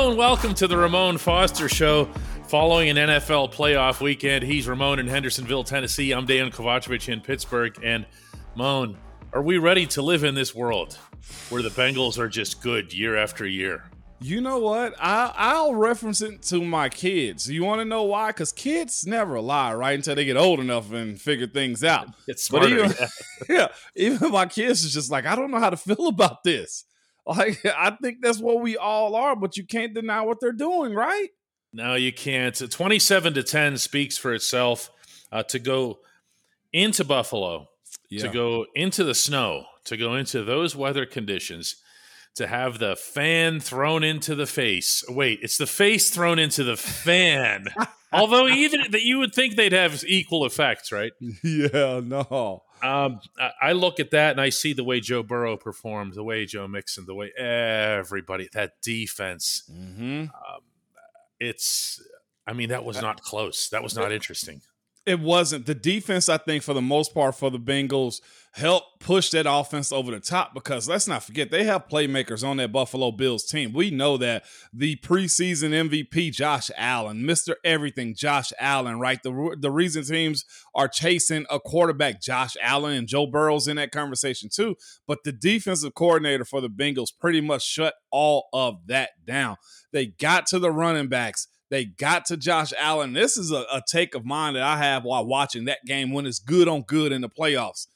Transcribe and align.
And 0.00 0.16
welcome 0.16 0.54
to 0.54 0.66
the 0.66 0.78
Ramon 0.78 1.18
Foster 1.18 1.68
Show. 1.68 2.08
Following 2.48 2.88
an 2.88 2.96
NFL 2.96 3.52
playoff 3.52 4.00
weekend, 4.00 4.42
he's 4.42 4.66
Ramon 4.66 4.98
in 4.98 5.06
Hendersonville, 5.06 5.62
Tennessee. 5.62 6.12
I'm 6.12 6.26
Dejan 6.26 6.50
Kovacevic 6.50 7.12
in 7.12 7.20
Pittsburgh. 7.20 7.78
And 7.84 8.06
Moan, 8.54 8.96
are 9.34 9.42
we 9.42 9.58
ready 9.58 9.86
to 9.88 10.00
live 10.00 10.24
in 10.24 10.34
this 10.34 10.54
world 10.54 10.98
where 11.50 11.62
the 11.62 11.68
Bengals 11.68 12.18
are 12.18 12.30
just 12.30 12.62
good 12.62 12.94
year 12.94 13.14
after 13.14 13.46
year? 13.46 13.84
You 14.20 14.40
know 14.40 14.58
what? 14.58 14.94
I 14.98 15.34
I'll 15.36 15.74
reference 15.74 16.22
it 16.22 16.42
to 16.44 16.64
my 16.64 16.88
kids. 16.88 17.50
You 17.50 17.64
want 17.64 17.82
to 17.82 17.84
know 17.84 18.04
why? 18.04 18.28
Because 18.28 18.52
kids 18.52 19.06
never 19.06 19.38
lie, 19.38 19.74
right? 19.74 19.94
Until 19.94 20.14
they 20.14 20.24
get 20.24 20.38
old 20.38 20.60
enough 20.60 20.92
and 20.92 21.20
figure 21.20 21.46
things 21.46 21.84
out. 21.84 22.08
It's 22.26 22.44
smarter. 22.44 22.74
But 22.74 22.84
even, 22.86 23.06
yeah, 23.50 23.68
even 23.94 24.30
my 24.30 24.46
kids 24.46 24.82
is 24.82 24.94
just 24.94 25.10
like, 25.10 25.26
I 25.26 25.36
don't 25.36 25.50
know 25.50 25.60
how 25.60 25.70
to 25.70 25.76
feel 25.76 26.08
about 26.08 26.42
this. 26.42 26.86
Like, 27.30 27.64
I 27.64 27.96
think 28.02 28.18
that's 28.22 28.40
what 28.40 28.60
we 28.60 28.76
all 28.76 29.14
are, 29.14 29.36
but 29.36 29.56
you 29.56 29.64
can't 29.64 29.94
deny 29.94 30.22
what 30.22 30.38
they're 30.40 30.52
doing, 30.52 30.94
right? 30.94 31.28
No, 31.72 31.94
you 31.94 32.12
can't. 32.12 32.54
27 32.70 33.34
to 33.34 33.42
10 33.42 33.78
speaks 33.78 34.18
for 34.18 34.34
itself. 34.34 34.90
Uh, 35.32 35.44
to 35.44 35.60
go 35.60 36.00
into 36.72 37.04
Buffalo, 37.04 37.68
Yeah. 38.08 38.22
to 38.26 38.28
go 38.32 38.66
into 38.74 39.04
the 39.04 39.14
snow, 39.14 39.64
to 39.84 39.96
go 39.96 40.16
into 40.16 40.42
those 40.42 40.74
weather 40.74 41.06
conditions, 41.06 41.76
to 42.34 42.48
have 42.48 42.78
the 42.80 42.96
fan 42.96 43.60
thrown 43.60 44.02
into 44.02 44.34
the 44.34 44.46
face. 44.46 45.04
Wait, 45.08 45.38
it's 45.42 45.56
the 45.56 45.66
face 45.68 46.10
thrown 46.10 46.40
into 46.40 46.64
the 46.64 46.76
fan. 46.76 47.66
Although 48.12 48.48
even 48.48 48.90
that 48.90 49.02
you 49.02 49.18
would 49.20 49.32
think 49.32 49.54
they'd 49.54 49.70
have 49.72 50.02
equal 50.04 50.44
effects, 50.44 50.90
right? 50.90 51.12
yeah, 51.44 52.00
no. 52.04 52.62
Um, 52.82 53.20
I, 53.60 53.72
look 53.72 54.00
at 54.00 54.10
that 54.12 54.32
and 54.32 54.40
I 54.40 54.48
see 54.48 54.72
the 54.72 54.84
way 54.84 55.00
Joe 55.00 55.22
Burrow 55.22 55.56
performed, 55.56 56.14
the 56.14 56.24
way 56.24 56.46
Joe 56.46 56.66
Mixon, 56.66 57.06
the 57.06 57.14
way 57.14 57.32
everybody 57.36 58.48
that 58.52 58.80
defense. 58.82 59.64
Mm-hmm. 59.70 60.26
It's, 61.38 62.02
I 62.46 62.52
mean, 62.52 62.70
that 62.70 62.84
was 62.84 63.00
not 63.00 63.22
close. 63.22 63.68
That 63.70 63.82
was 63.82 63.96
not 63.96 64.12
interesting. 64.12 64.62
It 65.10 65.18
wasn't. 65.18 65.66
The 65.66 65.74
defense, 65.74 66.28
I 66.28 66.38
think, 66.38 66.62
for 66.62 66.72
the 66.72 66.80
most 66.80 67.12
part, 67.12 67.34
for 67.34 67.50
the 67.50 67.58
Bengals, 67.58 68.20
helped 68.52 69.00
push 69.00 69.30
that 69.30 69.44
offense 69.44 69.90
over 69.90 70.12
the 70.12 70.20
top 70.20 70.54
because 70.54 70.88
let's 70.88 71.08
not 71.08 71.24
forget, 71.24 71.50
they 71.50 71.64
have 71.64 71.88
playmakers 71.88 72.46
on 72.46 72.58
that 72.58 72.70
Buffalo 72.70 73.10
Bills 73.10 73.44
team. 73.44 73.72
We 73.72 73.90
know 73.90 74.16
that 74.18 74.44
the 74.72 74.94
preseason 74.98 75.70
MVP, 75.70 76.32
Josh 76.32 76.70
Allen, 76.76 77.24
Mr. 77.24 77.54
Everything, 77.64 78.14
Josh 78.14 78.52
Allen, 78.60 79.00
right? 79.00 79.20
The, 79.20 79.56
the 79.58 79.72
reason 79.72 80.04
teams 80.04 80.44
are 80.76 80.86
chasing 80.86 81.44
a 81.50 81.58
quarterback, 81.58 82.22
Josh 82.22 82.56
Allen, 82.60 82.96
and 82.96 83.08
Joe 83.08 83.26
Burrow's 83.26 83.66
in 83.66 83.74
that 83.78 83.90
conversation 83.90 84.48
too. 84.48 84.76
But 85.08 85.24
the 85.24 85.32
defensive 85.32 85.96
coordinator 85.96 86.44
for 86.44 86.60
the 86.60 86.70
Bengals 86.70 87.10
pretty 87.18 87.40
much 87.40 87.66
shut 87.66 87.94
all 88.12 88.48
of 88.52 88.86
that 88.86 89.10
down. 89.26 89.56
They 89.92 90.06
got 90.06 90.46
to 90.46 90.60
the 90.60 90.70
running 90.70 91.08
backs. 91.08 91.48
They 91.70 91.84
got 91.84 92.24
to 92.26 92.36
Josh 92.36 92.72
Allen. 92.76 93.12
This 93.12 93.36
is 93.36 93.52
a, 93.52 93.64
a, 93.72 93.80
take 93.86 94.14
of 94.16 94.24
mine 94.24 94.54
that 94.54 94.62
I 94.64 94.76
have 94.76 95.04
while 95.04 95.24
watching 95.24 95.66
that 95.66 95.84
game 95.86 96.12
when 96.12 96.26
it's 96.26 96.40
good 96.40 96.66
on 96.66 96.82
good 96.82 97.12
in 97.12 97.20
the 97.20 97.28
playoffs. 97.28 97.86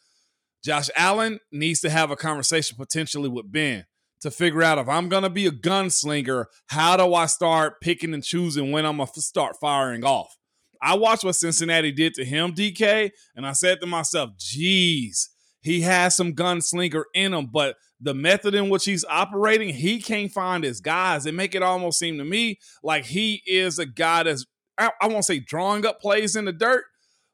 Josh 0.64 0.88
Allen 0.96 1.40
needs 1.52 1.80
to 1.80 1.90
have 1.90 2.10
a 2.10 2.16
conversation 2.16 2.76
potentially 2.78 3.28
with 3.28 3.50
Ben 3.50 3.84
to 4.20 4.30
figure 4.30 4.62
out 4.62 4.78
if 4.78 4.88
I'm 4.88 5.08
going 5.08 5.24
to 5.24 5.30
be 5.30 5.46
a 5.46 5.50
gunslinger, 5.50 6.46
how 6.68 6.96
do 6.96 7.12
I 7.14 7.26
start 7.26 7.80
picking 7.82 8.14
and 8.14 8.22
choosing 8.22 8.70
when 8.72 8.86
I'm 8.86 8.96
going 8.96 9.08
to 9.12 9.20
start 9.20 9.56
firing 9.60 10.04
off? 10.04 10.34
I 10.80 10.94
watched 10.94 11.24
what 11.24 11.34
Cincinnati 11.34 11.92
did 11.92 12.14
to 12.14 12.24
him, 12.24 12.54
DK, 12.54 13.10
and 13.34 13.46
I 13.46 13.52
said 13.52 13.80
to 13.80 13.86
myself, 13.86 14.30
geez, 14.38 15.30
he 15.64 15.80
has 15.80 16.14
some 16.14 16.34
gunslinger 16.34 17.04
in 17.14 17.32
him, 17.32 17.46
but 17.46 17.76
the 17.98 18.14
method 18.14 18.54
in 18.54 18.68
which 18.68 18.84
he's 18.84 19.04
operating, 19.06 19.70
he 19.70 19.98
can't 19.98 20.30
find 20.30 20.62
his 20.62 20.82
guys. 20.82 21.24
It 21.24 21.32
make 21.32 21.54
it 21.54 21.62
almost 21.62 21.98
seem 21.98 22.18
to 22.18 22.24
me 22.24 22.58
like 22.82 23.06
he 23.06 23.42
is 23.46 23.78
a 23.78 23.86
guy 23.86 24.24
that's 24.24 24.44
I, 24.76 24.90
I 25.00 25.06
won't 25.08 25.24
say 25.24 25.38
drawing 25.38 25.86
up 25.86 26.00
plays 26.00 26.36
in 26.36 26.44
the 26.44 26.52
dirt, 26.52 26.84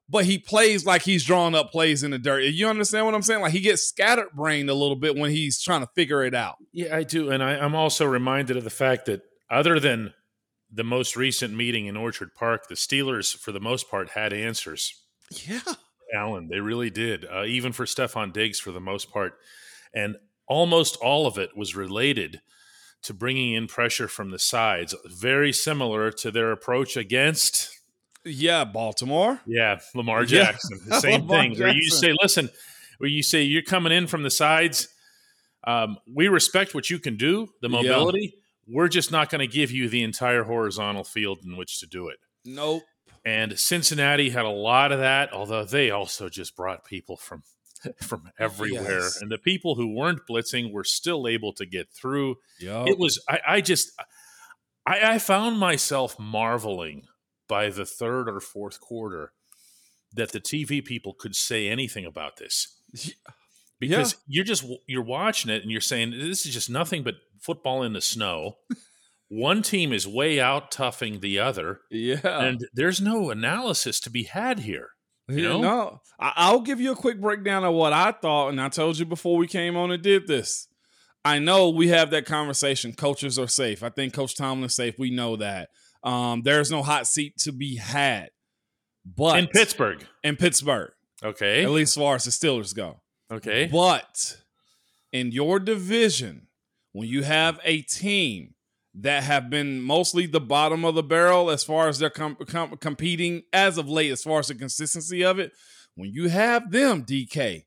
but 0.08 0.26
he 0.26 0.38
plays 0.38 0.86
like 0.86 1.02
he's 1.02 1.24
drawing 1.24 1.56
up 1.56 1.72
plays 1.72 2.04
in 2.04 2.12
the 2.12 2.18
dirt. 2.18 2.44
You 2.44 2.68
understand 2.68 3.04
what 3.04 3.16
I'm 3.16 3.22
saying? 3.22 3.40
Like 3.40 3.52
he 3.52 3.60
gets 3.60 3.82
scattered 3.82 4.30
brained 4.32 4.70
a 4.70 4.74
little 4.74 4.96
bit 4.96 5.16
when 5.16 5.32
he's 5.32 5.60
trying 5.60 5.80
to 5.80 5.88
figure 5.96 6.22
it 6.22 6.34
out. 6.34 6.56
Yeah, 6.72 6.96
I 6.96 7.02
do, 7.02 7.30
and 7.30 7.42
I, 7.42 7.56
I'm 7.56 7.74
also 7.74 8.06
reminded 8.06 8.56
of 8.56 8.62
the 8.62 8.70
fact 8.70 9.06
that 9.06 9.22
other 9.50 9.80
than 9.80 10.14
the 10.72 10.84
most 10.84 11.16
recent 11.16 11.52
meeting 11.52 11.86
in 11.86 11.96
Orchard 11.96 12.32
Park, 12.36 12.68
the 12.68 12.76
Steelers, 12.76 13.36
for 13.36 13.50
the 13.50 13.58
most 13.58 13.90
part, 13.90 14.10
had 14.10 14.32
answers. 14.32 14.94
Yeah. 15.48 15.62
Allen. 16.14 16.48
They 16.48 16.60
really 16.60 16.90
did, 16.90 17.24
uh, 17.24 17.44
even 17.44 17.72
for 17.72 17.84
Stefon 17.84 18.32
Diggs 18.32 18.58
for 18.60 18.72
the 18.72 18.80
most 18.80 19.10
part. 19.10 19.34
And 19.94 20.16
almost 20.46 20.96
all 20.96 21.26
of 21.26 21.38
it 21.38 21.56
was 21.56 21.74
related 21.76 22.40
to 23.02 23.14
bringing 23.14 23.54
in 23.54 23.66
pressure 23.66 24.08
from 24.08 24.30
the 24.30 24.38
sides, 24.38 24.94
very 25.06 25.52
similar 25.52 26.10
to 26.12 26.30
their 26.30 26.52
approach 26.52 26.96
against. 26.96 27.70
Yeah, 28.24 28.64
Baltimore. 28.64 29.40
Yeah, 29.46 29.78
Lamar 29.94 30.20
Yeah. 30.24 30.44
Jackson. 30.44 30.80
The 30.86 31.00
same 31.00 31.26
thing. 31.28 31.58
Where 31.58 31.72
you 31.72 31.88
say, 31.90 32.14
listen, 32.20 32.50
where 32.98 33.08
you 33.08 33.22
say 33.22 33.42
you're 33.42 33.62
coming 33.62 33.92
in 33.92 34.06
from 34.06 34.22
the 34.22 34.30
sides. 34.30 34.88
Um, 35.64 35.96
we 36.06 36.28
respect 36.28 36.74
what 36.74 36.90
you 36.90 36.98
can 36.98 37.16
do, 37.16 37.48
the 37.62 37.68
Yeah. 37.68 37.82
mobility. 37.82 38.34
We're 38.66 38.88
just 38.88 39.10
not 39.10 39.30
going 39.30 39.40
to 39.40 39.46
give 39.52 39.70
you 39.70 39.88
the 39.88 40.02
entire 40.02 40.44
horizontal 40.44 41.04
field 41.04 41.38
in 41.44 41.56
which 41.56 41.80
to 41.80 41.86
do 41.86 42.08
it. 42.08 42.18
Nope. 42.44 42.82
And 43.24 43.58
Cincinnati 43.58 44.30
had 44.30 44.44
a 44.44 44.50
lot 44.50 44.92
of 44.92 45.00
that, 45.00 45.32
although 45.32 45.64
they 45.64 45.90
also 45.90 46.28
just 46.28 46.56
brought 46.56 46.84
people 46.84 47.16
from 47.16 47.42
from 48.02 48.30
everywhere. 48.38 49.00
Yes. 49.00 49.20
And 49.20 49.30
the 49.30 49.38
people 49.38 49.74
who 49.74 49.94
weren't 49.94 50.26
blitzing 50.28 50.72
were 50.72 50.84
still 50.84 51.26
able 51.26 51.52
to 51.54 51.66
get 51.66 51.88
through. 51.90 52.36
Yep. 52.60 52.88
It 52.88 52.98
was 52.98 53.22
I, 53.28 53.40
I 53.46 53.60
just 53.60 53.92
I, 54.86 55.14
I 55.14 55.18
found 55.18 55.58
myself 55.58 56.18
marveling 56.18 57.06
by 57.48 57.70
the 57.70 57.84
third 57.84 58.28
or 58.28 58.40
fourth 58.40 58.80
quarter 58.80 59.32
that 60.12 60.32
the 60.32 60.40
TV 60.40 60.84
people 60.84 61.14
could 61.14 61.36
say 61.36 61.68
anything 61.68 62.04
about 62.04 62.36
this. 62.36 62.76
Because 63.78 64.16
you're 64.26 64.44
just 64.44 64.64
you're 64.86 65.02
watching 65.02 65.50
it 65.50 65.62
and 65.62 65.70
you're 65.70 65.80
saying 65.80 66.10
this 66.10 66.44
is 66.44 66.52
just 66.52 66.68
nothing 66.68 67.02
but 67.02 67.14
football 67.40 67.82
in 67.82 67.92
the 67.92 68.00
snow. 68.00 68.58
One 69.30 69.62
team 69.62 69.92
is 69.92 70.08
way 70.08 70.40
out 70.40 70.72
toughing 70.72 71.20
the 71.20 71.38
other 71.38 71.82
yeah. 71.88 72.18
and 72.24 72.66
there's 72.74 73.00
no 73.00 73.30
analysis 73.30 74.00
to 74.00 74.10
be 74.10 74.24
had 74.24 74.58
here. 74.60 74.88
You 75.28 75.42
know? 75.42 75.60
No, 75.60 76.00
I'll 76.18 76.60
give 76.60 76.80
you 76.80 76.90
a 76.90 76.96
quick 76.96 77.20
breakdown 77.20 77.62
of 77.62 77.72
what 77.72 77.92
I 77.92 78.10
thought, 78.10 78.48
and 78.48 78.60
I 78.60 78.68
told 78.68 78.98
you 78.98 79.04
before 79.06 79.36
we 79.36 79.46
came 79.46 79.76
on 79.76 79.92
and 79.92 80.02
did 80.02 80.26
this. 80.26 80.66
I 81.24 81.38
know 81.38 81.68
we 81.70 81.88
have 81.88 82.10
that 82.10 82.26
conversation. 82.26 82.92
Coaches 82.92 83.38
are 83.38 83.46
safe. 83.46 83.84
I 83.84 83.90
think 83.90 84.12
Coach 84.12 84.34
Tomlin's 84.36 84.74
safe. 84.74 84.98
We 84.98 85.10
know 85.10 85.36
that. 85.36 85.68
Um, 86.02 86.42
there's 86.42 86.70
no 86.70 86.82
hot 86.82 87.06
seat 87.06 87.36
to 87.40 87.52
be 87.52 87.76
had. 87.76 88.30
But 89.06 89.38
In 89.38 89.46
Pittsburgh. 89.46 90.04
in 90.24 90.36
Pittsburgh, 90.36 90.90
Okay. 91.22 91.62
at 91.62 91.70
least 91.70 91.96
as 91.96 92.02
far 92.02 92.16
as 92.16 92.24
the 92.24 92.30
Steelers 92.32 92.74
go. 92.74 93.00
Okay. 93.30 93.68
But 93.70 94.38
in 95.12 95.30
your 95.30 95.60
division, 95.60 96.48
when 96.92 97.08
you 97.08 97.22
have 97.22 97.60
a 97.64 97.82
team 97.82 98.54
that 99.02 99.22
have 99.22 99.48
been 99.48 99.80
mostly 99.80 100.26
the 100.26 100.40
bottom 100.40 100.84
of 100.84 100.94
the 100.94 101.02
barrel 101.02 101.50
as 101.50 101.64
far 101.64 101.88
as 101.88 101.98
they're 101.98 102.10
com- 102.10 102.36
com- 102.46 102.76
competing 102.76 103.42
as 103.52 103.78
of 103.78 103.88
late, 103.88 104.10
as 104.10 104.22
far 104.22 104.40
as 104.40 104.48
the 104.48 104.54
consistency 104.54 105.24
of 105.24 105.38
it, 105.38 105.52
when 105.94 106.12
you 106.12 106.28
have 106.28 106.70
them, 106.70 107.04
DK, 107.04 107.64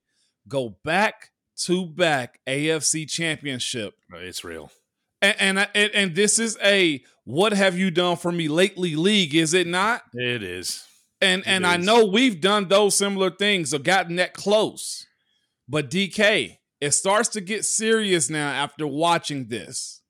go 0.47 0.77
back 0.83 1.31
to 1.65 1.85
back 1.85 2.39
AFC 2.47 3.09
championship. 3.09 3.95
Uh, 4.13 4.17
it's 4.17 4.43
real. 4.43 4.71
And, 5.21 5.35
and, 5.39 5.69
and, 5.73 5.91
and 5.93 6.15
this 6.15 6.37
is 6.37 6.57
a 6.63 7.03
what 7.23 7.53
have 7.53 7.77
you 7.77 7.89
done 7.89 8.17
for 8.17 8.31
me 8.31 8.47
lately 8.47 8.95
league, 8.95 9.33
is 9.33 9.53
it 9.53 9.67
not? 9.67 10.03
It 10.13 10.43
is. 10.43 10.85
And 11.21 11.41
It 11.41 11.47
and 11.47 11.65
I 11.65 11.77
know 11.77 12.05
we've 12.05 12.41
done 12.41 12.67
those 12.67 12.97
similar 12.97 13.31
things 13.31 13.73
or 13.73 13.79
gotten 13.79 14.17
that 14.17 14.33
close. 14.33 15.07
But 15.67 15.89
DK, 15.89 16.57
it 16.81 16.91
starts 16.91 17.29
to 17.29 17.41
get 17.41 17.63
serious 17.63 18.29
now 18.29 18.51
after 18.51 18.85
watching 18.85 19.47
this. 19.47 20.01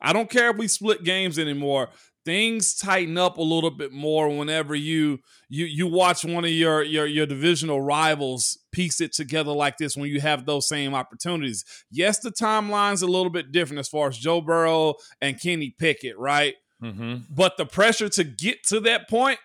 I 0.00 0.12
don't 0.12 0.30
care 0.30 0.50
if 0.50 0.56
we 0.56 0.68
split 0.68 1.04
games 1.04 1.38
anymore. 1.38 1.88
Things 2.24 2.74
tighten 2.74 3.16
up 3.16 3.38
a 3.38 3.42
little 3.42 3.70
bit 3.70 3.90
more 3.92 4.28
whenever 4.28 4.74
you 4.74 5.20
you 5.48 5.64
you 5.64 5.86
watch 5.86 6.24
one 6.24 6.44
of 6.44 6.50
your 6.50 6.82
your 6.82 7.06
your 7.06 7.26
divisional 7.26 7.80
rivals 7.80 8.58
piece 8.70 9.00
it 9.00 9.14
together 9.14 9.52
like 9.52 9.78
this 9.78 9.96
when 9.96 10.10
you 10.10 10.20
have 10.20 10.44
those 10.44 10.68
same 10.68 10.94
opportunities. 10.94 11.64
Yes, 11.90 12.18
the 12.18 12.30
timeline's 12.30 13.02
a 13.02 13.06
little 13.06 13.30
bit 13.30 13.50
different 13.50 13.80
as 13.80 13.88
far 13.88 14.08
as 14.08 14.18
Joe 14.18 14.40
Burrow 14.42 14.94
and 15.20 15.40
Kenny 15.40 15.74
Pickett, 15.78 16.18
right? 16.18 16.54
Mm-hmm. 16.80 17.22
but 17.28 17.56
the 17.56 17.66
pressure 17.66 18.08
to 18.08 18.22
get 18.22 18.62
to 18.68 18.78
that 18.78 19.08
point 19.08 19.40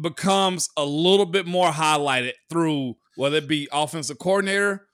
becomes 0.00 0.68
a 0.76 0.84
little 0.84 1.26
bit 1.26 1.46
more 1.46 1.70
highlighted 1.70 2.32
through 2.48 2.96
whether 3.16 3.36
it 3.36 3.46
be 3.46 3.68
offensive 3.70 4.18
coordinator, 4.18 4.86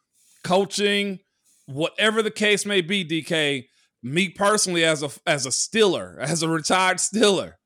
coaching, 0.44 1.20
whatever 1.66 2.22
the 2.22 2.30
case 2.30 2.66
may 2.66 2.80
be. 2.80 3.04
DK, 3.04 3.64
me 4.06 4.28
personally, 4.28 4.84
as 4.84 5.02
a 5.02 5.10
as 5.26 5.46
a 5.46 5.52
Stiller, 5.52 6.16
as 6.20 6.42
a 6.42 6.48
retired 6.48 7.00
Stiller, 7.00 7.58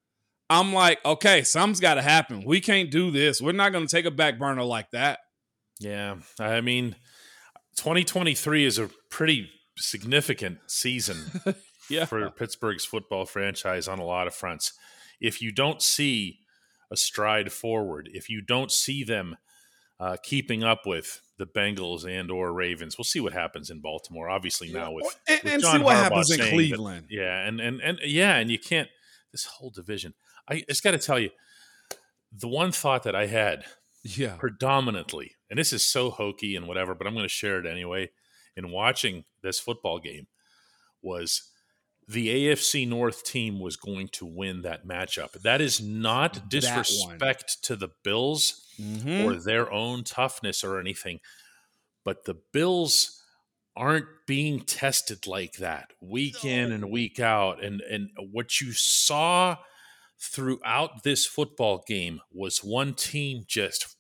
I'm 0.49 0.73
like, 0.73 1.05
okay, 1.05 1.43
something's 1.43 1.81
got 1.81 1.95
to 1.95 2.03
happen. 2.03 2.45
We 2.45 2.61
can't 2.61 2.91
do 2.91 3.11
this. 3.11 3.41
We're 3.43 3.53
not 3.53 3.73
going 3.73 3.87
to 3.87 3.95
take 3.95 4.07
a 4.07 4.11
back 4.11 4.39
burner 4.39 4.65
like 4.65 4.91
that. 4.91 5.21
Yeah. 5.79 6.17
I 6.39 6.61
mean, 6.61 6.97
2023 7.77 8.65
is 8.65 8.79
a 8.79 8.91
pretty 9.11 9.51
significant 9.77 10.59
season 10.67 11.17
yeah. 11.91 12.07
for 12.07 12.31
Pittsburgh's 12.31 12.85
football 12.85 13.27
franchise 13.27 13.87
on 13.87 13.99
a 13.99 14.05
lot 14.05 14.27
of 14.27 14.35
fronts. 14.35 14.73
If 15.21 15.43
you 15.43 15.53
don't 15.53 15.83
see 15.83 16.39
a 16.91 16.97
stride 16.97 17.53
forward, 17.53 18.09
if 18.13 18.29
you 18.31 18.41
don't 18.41 18.73
see 18.73 19.05
them 19.05 19.37
uh, 19.99 20.17
keeping 20.23 20.65
up 20.65 20.87
with 20.87 21.21
the 21.41 21.47
Bengals 21.47 22.05
and 22.05 22.31
or 22.31 22.53
Ravens, 22.53 22.99
we'll 22.99 23.05
see 23.07 23.19
what 23.19 23.33
happens 23.33 23.71
in 23.71 23.81
Baltimore. 23.81 24.29
Obviously 24.29 24.71
now 24.71 24.93
with, 24.93 25.19
and, 25.27 25.41
with 25.43 25.53
and 25.55 25.63
John 25.63 25.79
see 25.79 25.83
what 25.83 25.97
Harbaugh 25.97 26.03
happens 26.03 26.31
in 26.31 26.37
saying 26.37 26.51
that- 26.51 26.55
Cleveland. 26.55 27.07
yeah, 27.09 27.49
and 27.49 27.61
and 27.61 27.81
and 27.81 27.99
yeah, 28.05 28.37
and 28.37 28.51
you 28.51 28.59
can't 28.59 28.89
this 29.33 29.47
whole 29.47 29.71
division. 29.71 30.13
I 30.47 30.63
just 30.69 30.85
got 30.85 30.91
to 30.91 30.99
tell 30.99 31.19
you, 31.19 31.31
the 32.31 32.49
one 32.49 32.73
thought 32.73 33.05
that 33.05 33.17
I 33.17 33.27
had 33.27 33.65
yeah. 34.03 34.37
predominantly, 34.37 35.33
and 35.49 35.59
this 35.59 35.73
is 35.73 35.85
so 35.85 36.11
hokey 36.11 36.55
and 36.55 36.69
whatever, 36.69 36.95
but 36.95 37.07
I'm 37.07 37.15
going 37.15 37.25
to 37.25 37.29
share 37.29 37.59
it 37.59 37.67
anyway. 37.67 38.11
In 38.57 38.71
watching 38.71 39.25
this 39.43 39.59
football 39.59 39.99
game, 39.99 40.27
was 41.01 41.51
the 42.07 42.29
AFC 42.29 42.87
North 42.87 43.25
team 43.25 43.61
was 43.61 43.77
going 43.77 44.09
to 44.09 44.27
win 44.27 44.63
that 44.63 44.87
matchup. 44.87 45.33
That 45.43 45.61
is 45.61 45.81
not 45.81 46.51
disrespect 46.51 47.63
to 47.63 47.77
the 47.77 47.91
Bills 48.03 48.67
Mhm. 48.81 49.25
or 49.25 49.35
their 49.37 49.71
own 49.73 50.05
toughness 50.05 50.65
or 50.65 50.79
anything, 50.81 51.21
but 52.05 52.25
the 52.25 52.35
Bills 52.53 53.23
aren't 53.77 54.07
being 54.27 54.61
tested 54.65 55.27
like 55.27 55.57
that 55.59 55.93
week 56.01 56.45
in 56.45 56.73
and 56.73 56.91
week 56.91 57.21
out. 57.21 57.63
And 57.63 57.81
and 57.83 58.11
what 58.33 58.61
you 58.61 58.73
saw 58.73 59.57
throughout 60.19 61.03
this 61.03 61.25
football 61.27 61.85
game 61.87 62.21
was 62.33 62.59
one 62.65 62.95
team 62.95 63.45
just 63.47 63.97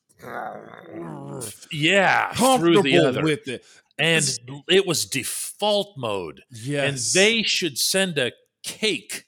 yeah 1.72 2.32
through 2.34 2.82
the 2.82 2.98
other 2.98 3.22
with 3.22 3.48
it. 3.48 3.64
and 3.98 4.24
it 4.68 4.86
was 4.86 5.06
default 5.06 5.96
mode 5.96 6.42
Yes. 6.50 6.88
and 6.88 7.22
they 7.22 7.42
should 7.42 7.78
send 7.78 8.18
a 8.18 8.32
cake 8.62 9.24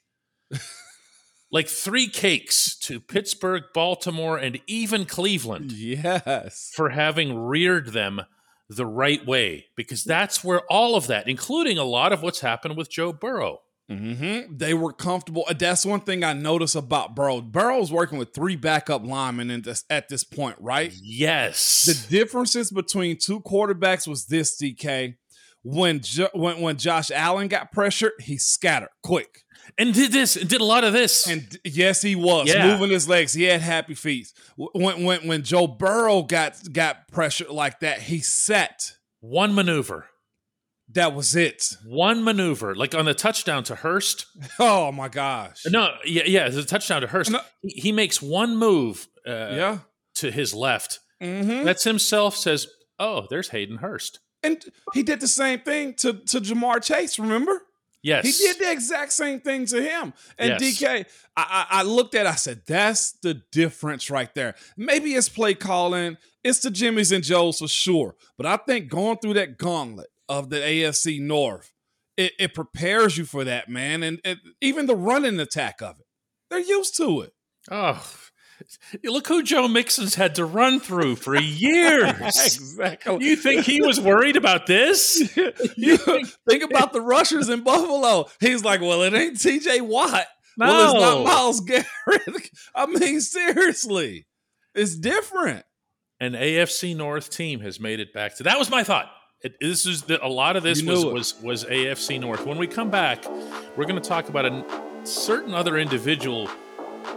like 1.53 1.69
three 1.69 2.07
cakes 2.09 2.75
to 2.79 2.99
pittsburgh 2.99 3.63
baltimore 3.73 4.37
and 4.37 4.59
even 4.67 5.05
cleveland 5.05 5.71
Yes. 5.71 6.71
for 6.75 6.89
having 6.89 7.37
reared 7.39 7.93
them 7.93 8.21
the 8.69 8.85
right 8.85 9.25
way 9.25 9.67
because 9.77 10.03
that's 10.03 10.43
where 10.43 10.61
all 10.69 10.95
of 10.95 11.07
that 11.07 11.29
including 11.29 11.77
a 11.77 11.83
lot 11.83 12.11
of 12.11 12.21
what's 12.21 12.41
happened 12.41 12.75
with 12.75 12.89
joe 12.89 13.13
burrow 13.13 13.59
hmm 13.89 14.39
They 14.49 14.73
were 14.73 14.93
comfortable. 14.93 15.45
That's 15.59 15.85
one 15.85 15.99
thing 15.99 16.23
I 16.23 16.31
notice 16.31 16.73
about 16.73 17.15
Burrow. 17.15 17.41
Burrow's 17.41 17.91
working 17.91 18.17
with 18.17 18.33
three 18.33 18.55
backup 18.55 19.05
linemen 19.05 19.51
in 19.51 19.61
this, 19.61 19.83
at 19.89 20.07
this 20.07 20.23
point, 20.23 20.55
right? 20.61 20.93
yes 21.01 21.83
The 21.83 22.07
differences 22.17 22.71
between 22.71 23.17
two 23.19 23.41
quarterbacks 23.41 24.07
was 24.07 24.27
this, 24.27 24.57
DK. 24.59 25.15
When 25.63 25.99
jo- 25.99 26.29
when 26.33 26.61
when 26.61 26.77
Josh 26.77 27.11
Allen 27.11 27.49
got 27.49 27.73
pressured, 27.73 28.13
he 28.21 28.37
scattered 28.37 28.89
quick. 29.03 29.43
And 29.77 29.93
did 29.93 30.11
this 30.11 30.35
and 30.35 30.49
did 30.49 30.61
a 30.61 30.65
lot 30.65 30.83
of 30.83 30.93
this 30.93 31.27
And 31.27 31.57
yes, 31.63 32.01
he 32.01 32.15
was 32.15 32.47
Yeah. 32.47 32.73
moving 32.73 32.91
his 32.91 33.07
legs. 33.07 33.33
He 33.33 33.43
had 33.43 33.61
happy 33.61 33.95
feet. 33.95 34.31
When 34.57 35.03
when 35.03 35.27
when 35.27 35.43
Joe 35.43 35.67
Burrow 35.67 36.21
got 36.23 36.57
got 36.71 37.07
pressured 37.07 37.49
like 37.49 37.79
that, 37.79 38.01
he 38.03 38.19
sat. 38.19 38.93
one 39.21 39.55
maneuver 39.55 40.07
That 40.89 41.13
was 41.15 41.35
it. 41.35 41.77
one 41.85 42.23
maneuver 42.23 42.75
like 42.75 42.93
on 42.93 43.05
the 43.05 43.13
touchdown 43.13 43.63
to 43.65 43.75
hurst 43.75 44.25
Oh 44.59 44.91
my 44.91 45.07
gosh. 45.07 45.63
No, 45.67 45.95
yeah, 46.05 46.23
yeah, 46.25 46.45
a 46.47 46.63
touchdown 46.63 47.01
to 47.01 47.07
Hurst. 47.07 47.31
No. 47.31 47.39
He, 47.61 47.69
he 47.81 47.91
makes 47.91 48.21
one 48.21 48.57
move 48.57 49.07
uh, 49.27 49.31
yeah. 49.31 49.77
to 50.15 50.29
his 50.31 50.53
left. 50.53 50.99
hmm 51.21 51.63
That's 51.63 51.83
himself 51.85 52.35
says, 52.35 52.67
"Oh, 52.99 53.25
there's 53.29 53.49
Hayden 53.49 53.77
Hurst." 53.77 54.19
And 54.43 54.61
he 54.93 55.03
did 55.03 55.21
the 55.21 55.27
same 55.29 55.61
thing 55.61 55.93
to 55.95 56.13
to 56.13 56.41
Ja'Marr 56.41 56.83
Chase. 56.83 57.17
Remember? 57.17 57.61
Yes, 58.03 58.25
He 58.25 58.31
did 58.45 58.59
the 58.59 58.69
exact 58.69 59.13
same 59.13 59.39
thing 59.39 59.65
to 59.67 59.81
him. 59.81 60.13
And 60.37 60.59
Yes. 60.59 60.81
DK, 60.81 61.05
I, 61.37 61.65
I, 61.69 61.83
looked 61.83 62.15
at, 62.15 62.25
it, 62.25 62.29
I 62.29 62.35
said, 62.35 62.63
that's 62.67 63.13
the 63.23 63.41
difference 63.51 64.09
right 64.09 64.33
there. 64.35 64.55
Maybe 64.75 65.15
it's 65.15 65.29
play 65.29 65.53
calling, 65.53 66.17
it's 66.43 66.59
the 66.59 66.69
Jimmys 66.69 67.15
and 67.15 67.23
Joes 67.23 67.59
for 67.59 67.67
sure. 67.69 68.15
But 68.37 68.45
I 68.45 68.57
think 68.57 68.89
going 68.89 69.17
through 69.19 69.35
that 69.35 69.57
gauntlet 69.57 70.09
of 70.27 70.49
the 70.49 70.57
AFC 70.57 71.21
North, 71.21 71.71
it, 72.17 72.33
it 72.37 72.53
prepares 72.53 73.17
you 73.17 73.23
for 73.23 73.45
that, 73.45 73.69
man. 73.69 74.03
And 74.03 74.19
it, 74.25 74.37
even 74.59 74.85
the 74.85 74.95
running 74.95 75.39
attack 75.39 75.81
of 75.81 75.99
it, 75.99 76.05
they're 76.49 76.59
used 76.59 76.97
to 76.97 77.21
it. 77.21 77.33
Oh, 77.71 78.05
look 79.03 79.27
who 79.27 79.43
Joe 79.43 79.67
Mixon's 79.67 80.15
had 80.15 80.35
to 80.35 80.45
run 80.45 80.79
through 80.79 81.17
for 81.17 81.35
years. 81.35 82.13
exactly. 82.21 83.25
you 83.25 83.35
think 83.35 83.65
he 83.65 83.81
was 83.81 83.99
worried 83.99 84.35
about 84.35 84.65
this? 84.67 85.35
you 85.75 85.97
think 85.97 86.63
about 86.63 86.93
the 86.93 87.01
rushers 87.01 87.49
in 87.49 87.61
Buffalo. 87.61 88.27
He's 88.39 88.63
like, 88.63 88.81
well, 88.81 89.01
it 89.03 89.13
ain't 89.13 89.37
TJ 89.37 89.81
Watt. 89.81 90.25
No. 90.57 90.67
Well, 90.67 90.91
it's 90.91 91.01
not 91.01 91.23
Myles 91.23 91.61
Garrett. 91.61 92.49
I 92.75 92.85
mean, 92.85 93.21
seriously, 93.21 94.27
it's 94.75 94.95
different. 94.95 95.65
An 96.19 96.33
AFC 96.33 96.95
North 96.95 97.29
team 97.29 97.59
has 97.61 97.79
made 97.79 97.99
it 97.99 98.13
back 98.13 98.37
to. 98.37 98.43
That 98.43 98.59
was 98.59 98.69
my 98.69 98.83
thought. 98.83 99.11
It, 99.41 99.55
this 99.59 99.85
is 99.85 100.03
the, 100.03 100.25
a 100.25 100.29
lot 100.29 100.55
of 100.55 100.63
this 100.63 100.81
was, 100.81 101.03
was 101.03 101.41
was 101.41 101.65
AFC 101.65 102.19
North. 102.19 102.45
When 102.45 102.57
we 102.57 102.65
come 102.65 102.89
back, 102.89 103.25
we're 103.75 103.85
going 103.85 104.01
to 104.01 104.07
talk 104.07 104.29
about 104.29 104.45
a 104.45 104.63
certain 105.03 105.53
other 105.53 105.77
individual 105.77 106.49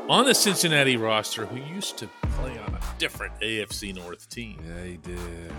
on 0.08 0.24
the 0.24 0.34
Cincinnati 0.34 0.96
roster 0.96 1.46
who 1.46 1.56
used 1.74 1.96
to 1.98 2.08
play 2.36 2.58
on 2.58 2.74
a 2.74 2.80
different 2.98 3.32
AFC 3.40 3.94
North 3.94 4.28
team. 4.28 4.60
Yeah, 4.66 4.84
he 4.84 4.96
did. 4.98 5.52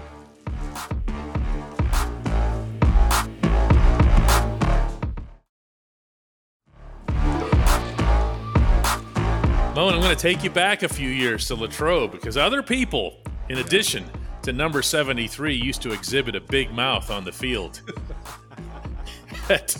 Moan, 9.75 9.93
I'm 9.93 10.01
going 10.01 10.15
to 10.15 10.15
take 10.15 10.43
you 10.43 10.49
back 10.49 10.81
a 10.81 10.89
few 10.89 11.09
years 11.09 11.45
to 11.47 11.55
Latrobe 11.55 12.11
because 12.11 12.35
other 12.35 12.63
people, 12.63 13.17
in 13.49 13.59
addition 13.59 14.03
to 14.41 14.51
number 14.51 14.81
73, 14.81 15.53
used 15.53 15.83
to 15.83 15.91
exhibit 15.91 16.35
a 16.35 16.41
big 16.41 16.71
mouth 16.71 17.11
on 17.11 17.23
the 17.23 17.31
field 17.31 17.81
at, 19.49 19.75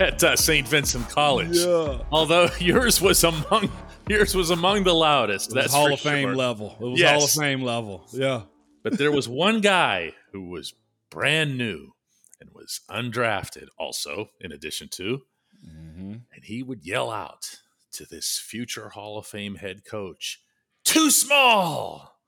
at 0.00 0.24
uh, 0.24 0.36
St. 0.36 0.66
Vincent 0.68 1.08
College. 1.08 1.56
Yeah. 1.56 1.98
Although 2.10 2.48
yours 2.60 3.00
was 3.00 3.22
among 3.24 3.70
yours 4.08 4.34
was 4.34 4.50
among 4.50 4.84
the 4.84 4.94
loudest. 4.94 5.50
It 5.50 5.54
That's 5.54 5.72
Hall 5.74 5.92
of 5.92 6.00
Fame 6.00 6.28
sure. 6.28 6.36
level. 6.36 6.76
It 6.80 6.84
was 6.84 7.00
Yes. 7.00 7.12
Hall 7.12 7.24
of 7.24 7.30
Fame 7.30 7.62
level. 7.62 8.06
Yeah. 8.12 8.42
But 8.82 8.98
there 8.98 9.10
was 9.12 9.28
one 9.28 9.60
guy 9.60 10.12
who 10.32 10.48
was 10.48 10.74
brand 11.10 11.58
new 11.58 11.92
and 12.40 12.50
was 12.54 12.80
undrafted, 12.90 13.66
also 13.78 14.30
in 14.40 14.52
addition 14.52 14.88
to, 14.92 15.22
Mm-hmm. 15.66 16.12
and 16.34 16.44
he 16.44 16.62
would 16.62 16.84
yell 16.84 17.10
out 17.10 17.60
to 17.92 18.04
this 18.04 18.38
future 18.38 18.90
Hall 18.90 19.16
of 19.18 19.26
Fame 19.26 19.56
head 19.56 19.84
coach, 19.84 20.40
"Too 20.84 21.10
small, 21.10 22.18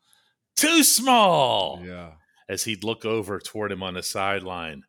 too 0.57 0.83
small." 0.83 1.83
Yeah. 1.85 2.13
As 2.49 2.65
he'd 2.65 2.83
look 2.83 3.05
over 3.05 3.39
toward 3.39 3.71
him 3.71 3.83
on 3.83 3.93
the 3.95 4.03
sideline, 4.03 4.85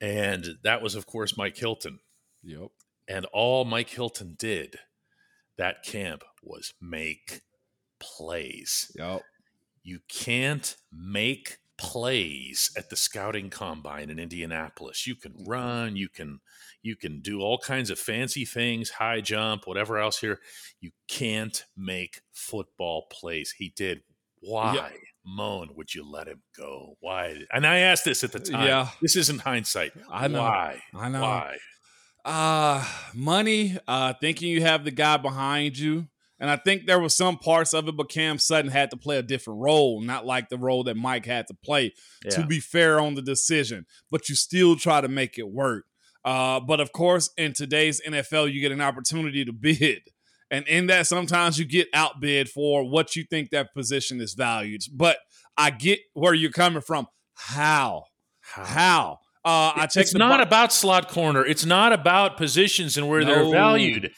and 0.00 0.46
that 0.62 0.82
was, 0.82 0.94
of 0.94 1.06
course, 1.06 1.36
Mike 1.36 1.56
Hilton. 1.56 2.00
Yep. 2.42 2.70
And 3.08 3.24
all 3.26 3.64
Mike 3.64 3.90
Hilton 3.90 4.34
did 4.38 4.78
that 5.56 5.82
camp 5.82 6.22
was 6.42 6.74
make 6.80 7.40
plays. 7.98 8.92
Yep. 8.96 9.22
You 9.82 10.00
can't 10.08 10.76
make 10.92 11.58
plays 11.78 12.70
at 12.76 12.90
the 12.90 12.96
scouting 12.96 13.48
combine 13.48 14.10
in 14.10 14.18
Indianapolis. 14.18 15.06
You 15.06 15.14
can 15.14 15.32
run, 15.46 15.96
you 15.96 16.08
can 16.08 16.40
you 16.82 16.96
can 16.96 17.20
do 17.20 17.40
all 17.40 17.58
kinds 17.58 17.90
of 17.90 17.98
fancy 17.98 18.44
things, 18.44 18.90
high 18.90 19.20
jump, 19.20 19.66
whatever 19.66 19.98
else 19.98 20.18
here. 20.18 20.40
You 20.80 20.90
can't 21.08 21.64
make 21.76 22.20
football 22.32 23.06
plays. 23.10 23.54
He 23.56 23.72
did. 23.74 24.02
Why? 24.40 24.74
Yeah. 24.74 24.88
Moan, 25.36 25.68
would 25.76 25.94
you 25.94 26.08
let 26.10 26.26
him 26.26 26.42
go? 26.56 26.96
Why? 27.00 27.42
And 27.52 27.66
I 27.66 27.78
asked 27.78 28.04
this 28.04 28.24
at 28.24 28.32
the 28.32 28.40
time. 28.40 28.66
Yeah. 28.66 28.88
This 29.02 29.16
isn't 29.16 29.40
hindsight. 29.40 29.92
I 30.10 30.28
know. 30.28 30.42
Why? 30.42 30.82
I 30.94 31.08
know. 31.08 31.22
Why? 31.22 31.56
Uh 32.24 32.84
money, 33.14 33.78
uh 33.86 34.14
thinking 34.20 34.50
you 34.50 34.62
have 34.62 34.84
the 34.84 34.90
guy 34.90 35.16
behind 35.16 35.78
you. 35.78 36.08
And 36.40 36.50
I 36.50 36.56
think 36.56 36.86
there 36.86 37.00
was 37.00 37.16
some 37.16 37.36
parts 37.36 37.74
of 37.74 37.88
it, 37.88 37.96
but 37.96 38.08
Cam 38.10 38.38
Sutton 38.38 38.70
had 38.70 38.90
to 38.92 38.96
play 38.96 39.18
a 39.18 39.22
different 39.22 39.60
role, 39.60 40.00
not 40.00 40.24
like 40.24 40.48
the 40.48 40.58
role 40.58 40.84
that 40.84 40.96
Mike 40.96 41.26
had 41.26 41.48
to 41.48 41.54
play. 41.54 41.94
To 42.30 42.46
be 42.46 42.60
fair 42.60 43.00
on 43.00 43.14
the 43.16 43.22
decision, 43.22 43.86
but 44.10 44.28
you 44.28 44.36
still 44.36 44.76
try 44.76 45.00
to 45.00 45.08
make 45.08 45.36
it 45.38 45.48
work. 45.48 45.84
Uh, 46.24 46.60
but 46.60 46.78
of 46.78 46.92
course, 46.92 47.30
in 47.36 47.54
today's 47.54 48.00
NFL, 48.06 48.52
you 48.52 48.60
get 48.60 48.70
an 48.72 48.80
opportunity 48.80 49.44
to 49.44 49.52
bid. 49.52 50.02
And 50.50 50.66
in 50.66 50.86
that, 50.86 51.06
sometimes 51.06 51.58
you 51.58 51.64
get 51.66 51.88
outbid 51.92 52.48
for 52.48 52.88
what 52.88 53.14
you 53.16 53.24
think 53.24 53.50
that 53.50 53.74
position 53.74 54.20
is 54.20 54.34
valued. 54.34 54.82
But 54.92 55.18
I 55.56 55.70
get 55.70 56.00
where 56.14 56.32
you're 56.34 56.50
coming 56.52 56.80
from. 56.80 57.06
How? 57.34 58.04
How? 58.40 59.18
Uh, 59.44 59.72
I 59.76 59.80
checked 59.82 59.96
it's 59.96 60.14
not 60.14 60.38
bo- 60.38 60.42
about 60.42 60.72
slot 60.72 61.08
corner. 61.08 61.44
It's 61.44 61.64
not 61.66 61.92
about 61.92 62.36
positions 62.36 62.96
and 62.96 63.08
where 63.08 63.24
they're 63.24 63.50
valued. 63.50 64.12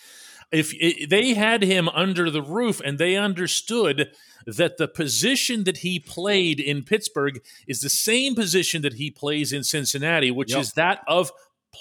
If 0.52 0.72
i 0.82 1.06
they 1.08 1.34
had 1.34 1.62
him 1.62 1.88
under 1.90 2.28
the 2.30 2.42
roof 2.42 2.80
and 2.84 2.98
they 2.98 3.16
understood 3.16 4.10
that 4.46 4.78
the 4.78 4.88
position 4.88 5.64
that 5.64 5.78
he 5.78 6.00
played 6.00 6.58
in 6.58 6.82
Pittsburgh 6.82 7.40
is 7.68 7.80
the 7.80 7.90
same 7.90 8.34
position 8.34 8.82
that 8.82 8.94
he 8.94 9.10
plays 9.10 9.52
in 9.52 9.62
Cincinnati, 9.62 10.30
which 10.32 10.50
Yep. 10.50 10.60
is 10.60 10.72
that 10.72 11.02
of 11.06 11.30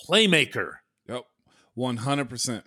playmaker. 0.08 0.74
Yep, 1.08 1.24
One 1.74 1.98
hundred 1.98 2.29
percent. 2.29 2.63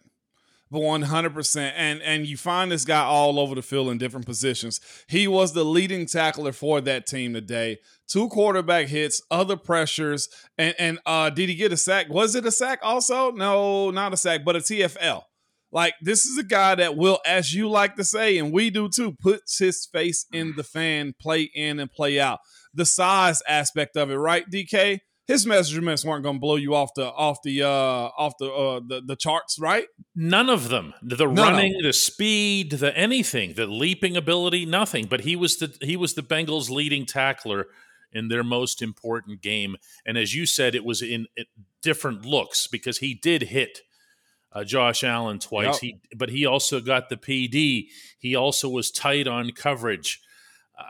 One 0.72 1.02
hundred 1.02 1.34
percent, 1.34 1.74
and 1.76 2.00
and 2.00 2.26
you 2.26 2.38
find 2.38 2.72
this 2.72 2.86
guy 2.86 3.02
all 3.02 3.38
over 3.38 3.54
the 3.54 3.60
field 3.60 3.90
in 3.90 3.98
different 3.98 4.24
positions. 4.24 4.80
He 5.06 5.28
was 5.28 5.52
the 5.52 5.64
leading 5.64 6.06
tackler 6.06 6.52
for 6.52 6.80
that 6.80 7.06
team 7.06 7.34
today. 7.34 7.76
Two 8.08 8.30
quarterback 8.30 8.86
hits, 8.86 9.20
other 9.30 9.58
pressures, 9.58 10.30
and 10.56 10.74
and 10.78 10.98
uh, 11.04 11.28
did 11.28 11.50
he 11.50 11.56
get 11.56 11.74
a 11.74 11.76
sack? 11.76 12.08
Was 12.08 12.34
it 12.34 12.46
a 12.46 12.50
sack 12.50 12.78
also? 12.82 13.32
No, 13.32 13.90
not 13.90 14.14
a 14.14 14.16
sack, 14.16 14.46
but 14.46 14.56
a 14.56 14.60
TFL. 14.60 15.24
Like 15.72 15.92
this 16.00 16.24
is 16.24 16.38
a 16.38 16.42
guy 16.42 16.74
that 16.76 16.96
will, 16.96 17.20
as 17.26 17.52
you 17.52 17.68
like 17.68 17.96
to 17.96 18.04
say, 18.04 18.38
and 18.38 18.50
we 18.50 18.70
do 18.70 18.88
too, 18.88 19.12
puts 19.20 19.58
his 19.58 19.84
face 19.84 20.24
in 20.32 20.54
the 20.56 20.64
fan, 20.64 21.12
play 21.20 21.50
in 21.54 21.80
and 21.80 21.90
play 21.90 22.18
out. 22.18 22.38
The 22.72 22.86
size 22.86 23.42
aspect 23.46 23.98
of 23.98 24.10
it, 24.10 24.16
right, 24.16 24.48
DK? 24.50 25.00
His 25.32 25.46
measurements 25.46 26.04
weren't 26.04 26.22
going 26.22 26.36
to 26.36 26.40
blow 26.40 26.56
you 26.56 26.74
off 26.74 26.90
the 26.94 27.06
off 27.06 27.38
the 27.42 27.62
uh 27.62 27.66
off 27.68 28.34
the 28.38 28.52
uh 28.52 28.80
the, 28.86 29.02
the 29.04 29.16
charts 29.16 29.58
right 29.58 29.86
none 30.14 30.50
of 30.50 30.68
them 30.68 30.92
the 31.02 31.16
no, 31.26 31.42
running 31.42 31.74
the 31.82 31.92
speed 31.92 32.70
the 32.70 32.96
anything 32.96 33.54
the 33.54 33.66
leaping 33.66 34.16
ability 34.16 34.66
nothing 34.66 35.06
but 35.06 35.22
he 35.22 35.34
was 35.34 35.56
the 35.56 35.74
he 35.80 35.96
was 35.96 36.14
the 36.14 36.22
bengals 36.22 36.68
leading 36.68 37.06
tackler 37.06 37.66
in 38.12 38.28
their 38.28 38.44
most 38.44 38.82
important 38.82 39.40
game 39.40 39.76
and 40.04 40.18
as 40.18 40.34
you 40.34 40.44
said 40.44 40.74
it 40.74 40.84
was 40.84 41.00
in, 41.00 41.26
in 41.36 41.44
different 41.80 42.26
looks 42.26 42.66
because 42.66 42.98
he 42.98 43.14
did 43.14 43.42
hit 43.42 43.80
uh, 44.54 44.64
Josh 44.64 45.02
Allen 45.02 45.38
twice. 45.38 45.82
Yep. 45.82 46.00
He, 46.02 46.14
but 46.14 46.28
he 46.28 46.44
also 46.44 46.80
got 46.80 47.08
the 47.08 47.16
PD. 47.16 47.88
He 48.18 48.36
also 48.36 48.68
was 48.68 48.90
tight 48.90 49.26
on 49.26 49.50
coverage. 49.52 50.20
Uh, 50.78 50.82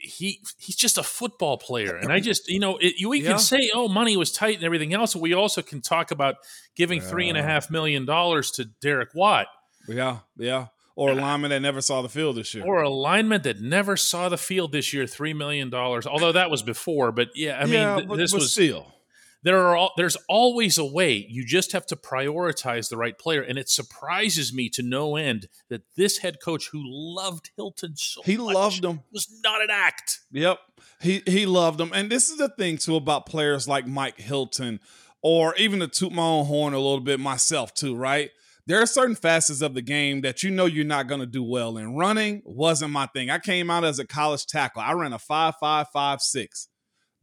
he 0.00 0.40
he's 0.58 0.76
just 0.76 0.98
a 0.98 1.02
football 1.02 1.58
player, 1.58 1.96
and 1.96 2.12
I 2.12 2.20
just 2.20 2.48
you 2.48 2.60
know 2.60 2.78
it, 2.80 2.94
we 3.06 3.20
yeah. 3.20 3.30
can 3.30 3.38
say 3.38 3.70
oh 3.74 3.88
money 3.88 4.16
was 4.16 4.32
tight 4.32 4.56
and 4.56 4.64
everything 4.64 4.94
else. 4.94 5.14
But 5.14 5.22
we 5.22 5.34
also 5.34 5.62
can 5.62 5.80
talk 5.80 6.10
about 6.10 6.36
giving 6.76 7.00
yeah. 7.00 7.08
three 7.08 7.28
and 7.28 7.38
a 7.38 7.42
half 7.42 7.70
million 7.70 8.04
dollars 8.04 8.50
to 8.52 8.64
Derek 8.64 9.14
Watt. 9.14 9.48
Yeah, 9.88 10.18
yeah. 10.36 10.66
Or 10.96 11.12
a 11.12 11.14
lineman 11.14 11.50
that 11.50 11.60
never 11.60 11.80
saw 11.80 12.02
the 12.02 12.08
field 12.08 12.36
this 12.36 12.52
year. 12.54 12.64
Or 12.64 12.82
a 12.82 12.88
lineman 12.88 13.42
that 13.42 13.60
never 13.60 13.96
saw 13.96 14.28
the 14.28 14.36
field 14.36 14.72
this 14.72 14.92
year, 14.92 15.06
three 15.06 15.32
million 15.32 15.70
dollars. 15.70 16.08
Although 16.08 16.32
that 16.32 16.50
was 16.50 16.62
before, 16.62 17.12
but 17.12 17.28
yeah, 17.36 17.56
I 17.60 17.66
yeah, 17.66 17.66
mean, 17.66 17.96
th- 17.96 18.08
but, 18.08 18.16
this 18.16 18.32
but 18.32 18.40
was 18.40 18.52
still 18.52 18.92
there 19.42 19.64
are 19.66 19.76
all, 19.76 19.92
there's 19.96 20.16
always 20.28 20.78
a 20.78 20.84
way. 20.84 21.26
You 21.28 21.44
just 21.44 21.72
have 21.72 21.86
to 21.86 21.96
prioritize 21.96 22.88
the 22.88 22.96
right 22.96 23.16
player, 23.16 23.42
and 23.42 23.58
it 23.58 23.68
surprises 23.68 24.52
me 24.52 24.68
to 24.70 24.82
no 24.82 25.16
end 25.16 25.48
that 25.68 25.82
this 25.96 26.18
head 26.18 26.38
coach 26.42 26.70
who 26.72 26.82
loved 26.84 27.50
Hilton 27.56 27.94
so 27.96 28.22
he 28.24 28.36
loved 28.36 28.84
him 28.84 29.00
was 29.12 29.28
not 29.42 29.62
an 29.62 29.68
act. 29.70 30.20
Yep, 30.32 30.58
he 31.00 31.22
he 31.26 31.46
loved 31.46 31.80
him, 31.80 31.92
and 31.94 32.10
this 32.10 32.28
is 32.28 32.38
the 32.38 32.48
thing 32.48 32.78
too 32.78 32.96
about 32.96 33.26
players 33.26 33.68
like 33.68 33.86
Mike 33.86 34.18
Hilton, 34.20 34.80
or 35.22 35.54
even 35.56 35.80
to 35.80 35.88
toot 35.88 36.12
my 36.12 36.22
own 36.22 36.46
horn 36.46 36.74
a 36.74 36.78
little 36.78 37.00
bit 37.00 37.20
myself 37.20 37.72
too. 37.74 37.94
Right, 37.94 38.30
there 38.66 38.82
are 38.82 38.86
certain 38.86 39.16
facets 39.16 39.62
of 39.62 39.74
the 39.74 39.82
game 39.82 40.22
that 40.22 40.42
you 40.42 40.50
know 40.50 40.66
you're 40.66 40.84
not 40.84 41.06
going 41.06 41.20
to 41.20 41.26
do 41.26 41.44
well 41.44 41.78
in. 41.78 41.94
Running 41.94 42.42
wasn't 42.44 42.92
my 42.92 43.06
thing. 43.06 43.30
I 43.30 43.38
came 43.38 43.70
out 43.70 43.84
as 43.84 44.00
a 44.00 44.06
college 44.06 44.46
tackle. 44.46 44.82
I 44.82 44.92
ran 44.92 45.12
a 45.12 45.18
five 45.18 45.54
five 45.60 45.86
five 45.92 46.20
six 46.20 46.68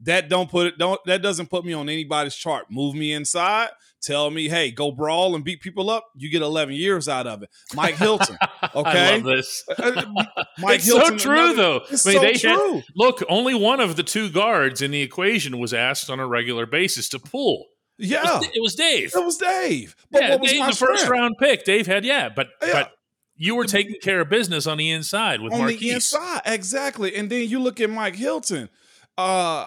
that 0.01 0.29
don't 0.29 0.49
put 0.49 0.67
it 0.67 0.77
don't 0.77 0.99
that 1.05 1.21
doesn't 1.21 1.49
put 1.49 1.65
me 1.65 1.73
on 1.73 1.89
anybody's 1.89 2.35
chart. 2.35 2.65
Move 2.69 2.95
me 2.95 3.13
inside, 3.13 3.69
tell 4.01 4.29
me, 4.29 4.49
hey, 4.49 4.71
go 4.71 4.91
brawl 4.91 5.35
and 5.35 5.43
beat 5.43 5.61
people 5.61 5.89
up. 5.89 6.05
You 6.15 6.29
get 6.29 6.41
11 6.41 6.75
years 6.75 7.07
out 7.09 7.27
of 7.27 7.43
it. 7.43 7.49
Mike 7.73 7.95
Hilton, 7.95 8.37
okay. 8.75 9.13
I 9.13 9.15
love 9.15 9.23
this. 9.23 9.63
Uh, 9.69 10.03
uh, 10.17 10.25
Mike 10.59 10.77
it's 10.77 10.85
Hilton, 10.85 11.17
so 11.19 11.25
true 11.25 11.39
another, 11.39 11.55
though. 11.55 11.81
It's 11.89 12.05
I 12.05 12.13
mean, 12.13 12.35
so 12.35 12.55
true. 12.55 12.73
Had, 12.75 12.83
look, 12.95 13.23
only 13.29 13.55
one 13.55 13.79
of 13.79 13.95
the 13.95 14.03
two 14.03 14.29
guards 14.29 14.81
in 14.81 14.91
the 14.91 15.01
equation 15.01 15.59
was 15.59 15.73
asked 15.73 16.09
on 16.09 16.19
a 16.19 16.27
regular 16.27 16.65
basis 16.65 17.09
to 17.09 17.19
pull. 17.19 17.65
Yeah, 17.97 18.19
it 18.19 18.23
was, 18.23 18.49
it 18.55 18.61
was 18.61 18.75
Dave. 18.75 19.11
It 19.15 19.25
was 19.25 19.37
Dave. 19.37 19.95
But 20.11 20.21
yeah, 20.21 20.37
Dave, 20.37 20.65
the 20.67 20.75
first 20.75 21.07
round 21.07 21.35
pick. 21.39 21.63
Dave 21.63 21.87
had 21.87 22.03
yeah, 22.03 22.27
but 22.27 22.47
yeah. 22.61 22.73
but 22.73 22.91
you 23.37 23.55
were 23.55 23.65
taking 23.65 23.99
care 24.01 24.21
of 24.21 24.29
business 24.29 24.67
on 24.67 24.77
the 24.77 24.91
inside 24.91 25.41
with 25.41 25.53
on 25.53 25.59
Maurkice. 25.59 25.79
the 25.79 25.89
inside, 25.91 26.41
exactly. 26.45 27.15
And 27.15 27.29
then 27.29 27.47
you 27.47 27.59
look 27.59 27.79
at 27.79 27.89
Mike 27.89 28.15
Hilton. 28.15 28.69
Uh, 29.17 29.65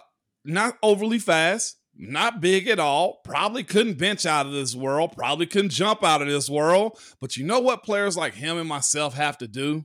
not 0.49 0.77
overly 0.83 1.19
fast, 1.19 1.77
not 1.95 2.41
big 2.41 2.69
at 2.69 2.79
all, 2.79 3.21
probably 3.25 3.65
couldn't 3.65 3.99
bench 3.99 4.25
out 4.25 4.47
of 4.47 4.53
this 4.53 4.75
world, 4.75 5.13
probably 5.17 5.47
couldn't 5.47 5.71
jump 5.71 6.03
out 6.03 6.23
of 6.23 6.29
this 6.29 6.49
world. 6.49 6.99
But 7.21 7.37
you 7.37 7.45
know 7.45 7.61
what 7.61 7.83
players 7.83 8.17
like 8.17 8.35
him 8.35 8.57
and 8.57 8.69
myself 8.69 9.15
have 9.15 9.39
to 9.39 9.49
do? 9.49 9.85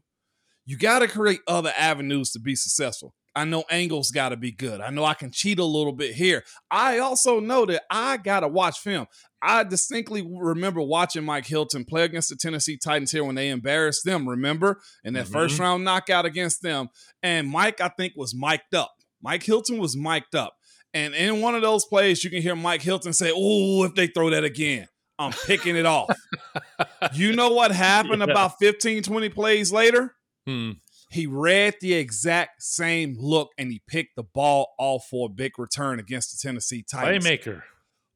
You 0.66 0.78
got 0.78 1.00
to 1.00 1.08
create 1.08 1.42
other 1.48 1.74
avenues 1.78 2.32
to 2.32 2.40
be 2.40 2.56
successful. 2.56 3.14
I 3.36 3.46
know 3.46 3.64
angles 3.70 4.12
got 4.12 4.30
to 4.30 4.38
be 4.38 4.52
good. 4.52 4.80
I 4.80 4.92
know 4.92 5.04
I 5.04 5.16
can 5.16 5.32
cheat 5.32 5.58
a 5.58 5.66
little 5.66 5.92
bit 5.92 6.14
here. 6.14 6.44
I 6.70 7.00
also 7.00 7.40
know 7.40 7.66
that 7.66 7.82
I 7.90 8.18
got 8.18 8.42
to 8.42 8.48
watch 8.48 8.80
film. 8.80 9.08
I 9.42 9.64
distinctly 9.64 10.26
remember 10.26 10.82
watching 10.82 11.26
Mike 11.26 11.48
Hilton 11.48 11.84
play 11.84 12.04
against 12.04 12.30
the 12.30 12.36
Tennessee 12.36 12.78
Titans 12.78 13.12
here 13.12 13.24
when 13.24 13.36
they 13.36 13.50
embarrassed 13.50 14.06
them, 14.06 14.30
remember? 14.30 14.80
In 15.04 15.16
that 15.16 15.26
mm-hmm. 15.26 15.34
first 15.34 15.60
round 15.60 15.84
knockout 15.84 16.26
against 16.26 16.62
them. 16.62 16.90
And 17.24 17.50
Mike, 17.50 17.82
I 17.82 17.90
think, 17.90 18.14
was 18.16 18.36
mic'd 18.36 18.76
up. 18.76 18.94
Mike 19.24 19.44
Hilton 19.44 19.78
was 19.78 19.96
mic'd 19.96 20.36
up. 20.36 20.54
And 20.94 21.16
in 21.16 21.42
one 21.42 21.56
of 21.56 21.62
those 21.62 21.86
plays, 21.86 22.24
you 22.24 22.30
can 22.30 22.42
hear 22.42 22.56
Mike 22.56 22.82
Hilton 22.82 23.14
say, 23.14 23.32
Oh, 23.34 23.84
if 23.84 23.96
they 23.96 24.08
throw 24.08 24.30
that 24.30 24.44
again, 24.44 24.88
I'm 25.18 25.32
picking 25.32 25.76
it 25.76 25.86
off. 25.86 26.16
you 27.14 27.34
know 27.34 27.50
what 27.50 27.72
happened 27.72 28.24
yeah. 28.26 28.32
about 28.32 28.60
15, 28.60 29.04
20 29.04 29.30
plays 29.30 29.72
later? 29.72 30.14
Hmm. 30.46 30.72
He 31.10 31.28
read 31.28 31.76
the 31.80 31.94
exact 31.94 32.62
same 32.64 33.16
look 33.20 33.52
and 33.58 33.72
he 33.72 33.82
picked 33.88 34.16
the 34.16 34.24
ball 34.24 34.74
off 34.80 35.06
for 35.10 35.28
a 35.28 35.30
big 35.30 35.58
return 35.58 36.00
against 36.00 36.32
the 36.32 36.48
Tennessee 36.48 36.84
Titans. 36.90 37.26
Playmaker. 37.26 37.62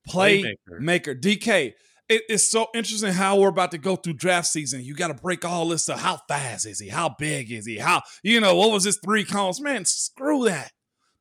Playmaker. 0.09 0.55
Playmaker. 0.69 1.19
DK. 1.21 1.73
It, 2.09 2.21
it's 2.29 2.49
so 2.49 2.67
interesting 2.73 3.13
how 3.13 3.37
we're 3.37 3.49
about 3.49 3.71
to 3.71 3.77
go 3.77 3.97
through 3.97 4.13
draft 4.13 4.47
season. 4.47 4.81
You 4.81 4.95
got 4.95 5.09
to 5.09 5.13
break 5.13 5.45
all 5.45 5.67
this 5.67 5.89
up. 5.89 5.99
How 5.99 6.19
fast 6.27 6.65
is 6.65 6.79
he? 6.79 6.87
How 6.87 7.13
big 7.19 7.51
is 7.51 7.65
he? 7.65 7.77
How, 7.77 8.01
you 8.23 8.39
know, 8.39 8.55
what 8.55 8.71
was 8.71 8.85
his 8.85 8.97
three 9.03 9.25
cones? 9.25 9.61
Man, 9.61 9.85
screw 9.85 10.45
that 10.45 10.71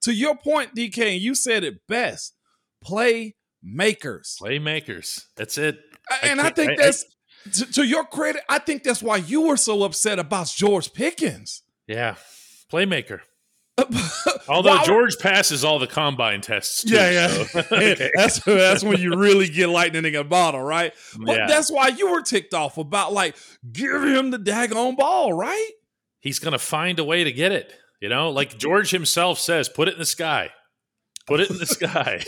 to 0.06 0.14
your 0.14 0.36
point, 0.36 0.72
DK, 0.76 1.14
and 1.14 1.20
you 1.20 1.34
said 1.34 1.64
it 1.64 1.84
best 1.88 2.32
playmakers. 2.84 4.40
Playmakers. 4.40 5.24
That's 5.36 5.58
it. 5.58 5.80
And 6.22 6.40
I, 6.40 6.46
I 6.46 6.50
think 6.50 6.72
I, 6.72 6.76
that's, 6.76 7.04
I, 7.44 7.50
to, 7.50 7.72
to, 7.72 7.82
your 7.84 8.04
credit, 8.04 8.42
I 8.48 8.60
think 8.60 8.84
that's 8.84 9.02
why 9.02 9.16
you 9.16 9.48
were 9.48 9.56
so 9.56 9.82
upset 9.82 10.20
about 10.20 10.46
George 10.46 10.92
Pickens. 10.92 11.64
Yeah. 11.88 12.14
Playmaker. 12.72 13.22
Although 14.48 14.78
George 14.84 15.18
passes 15.18 15.64
all 15.64 15.80
the 15.80 15.88
combine 15.88 16.40
tests, 16.40 16.84
too, 16.84 16.94
yeah, 16.94 17.10
yeah, 17.10 17.44
so. 17.44 17.58
okay. 17.72 18.10
that's 18.14 18.38
that's 18.44 18.84
when 18.84 18.98
you 19.00 19.16
really 19.16 19.48
get 19.48 19.68
lightning 19.68 20.04
in 20.04 20.14
a 20.14 20.24
bottle, 20.24 20.62
right? 20.62 20.94
But 21.18 21.36
yeah. 21.36 21.46
that's 21.46 21.70
why 21.70 21.88
you 21.88 22.10
were 22.10 22.22
ticked 22.22 22.54
off 22.54 22.78
about 22.78 23.12
like 23.12 23.36
give 23.70 24.02
him 24.02 24.30
the 24.30 24.38
daggone 24.38 24.96
ball, 24.96 25.34
right? 25.34 25.70
He's 26.20 26.38
gonna 26.38 26.58
find 26.58 26.98
a 26.98 27.04
way 27.04 27.24
to 27.24 27.32
get 27.32 27.52
it. 27.52 27.70
You 28.00 28.08
know, 28.08 28.30
like 28.30 28.58
George 28.58 28.90
himself 28.90 29.38
says, 29.38 29.68
put 29.68 29.88
it 29.88 29.94
in 29.94 29.98
the 29.98 30.06
sky. 30.06 30.50
Put 31.26 31.40
it 31.40 31.50
in 31.50 31.58
the 31.58 31.66
sky. 31.66 32.22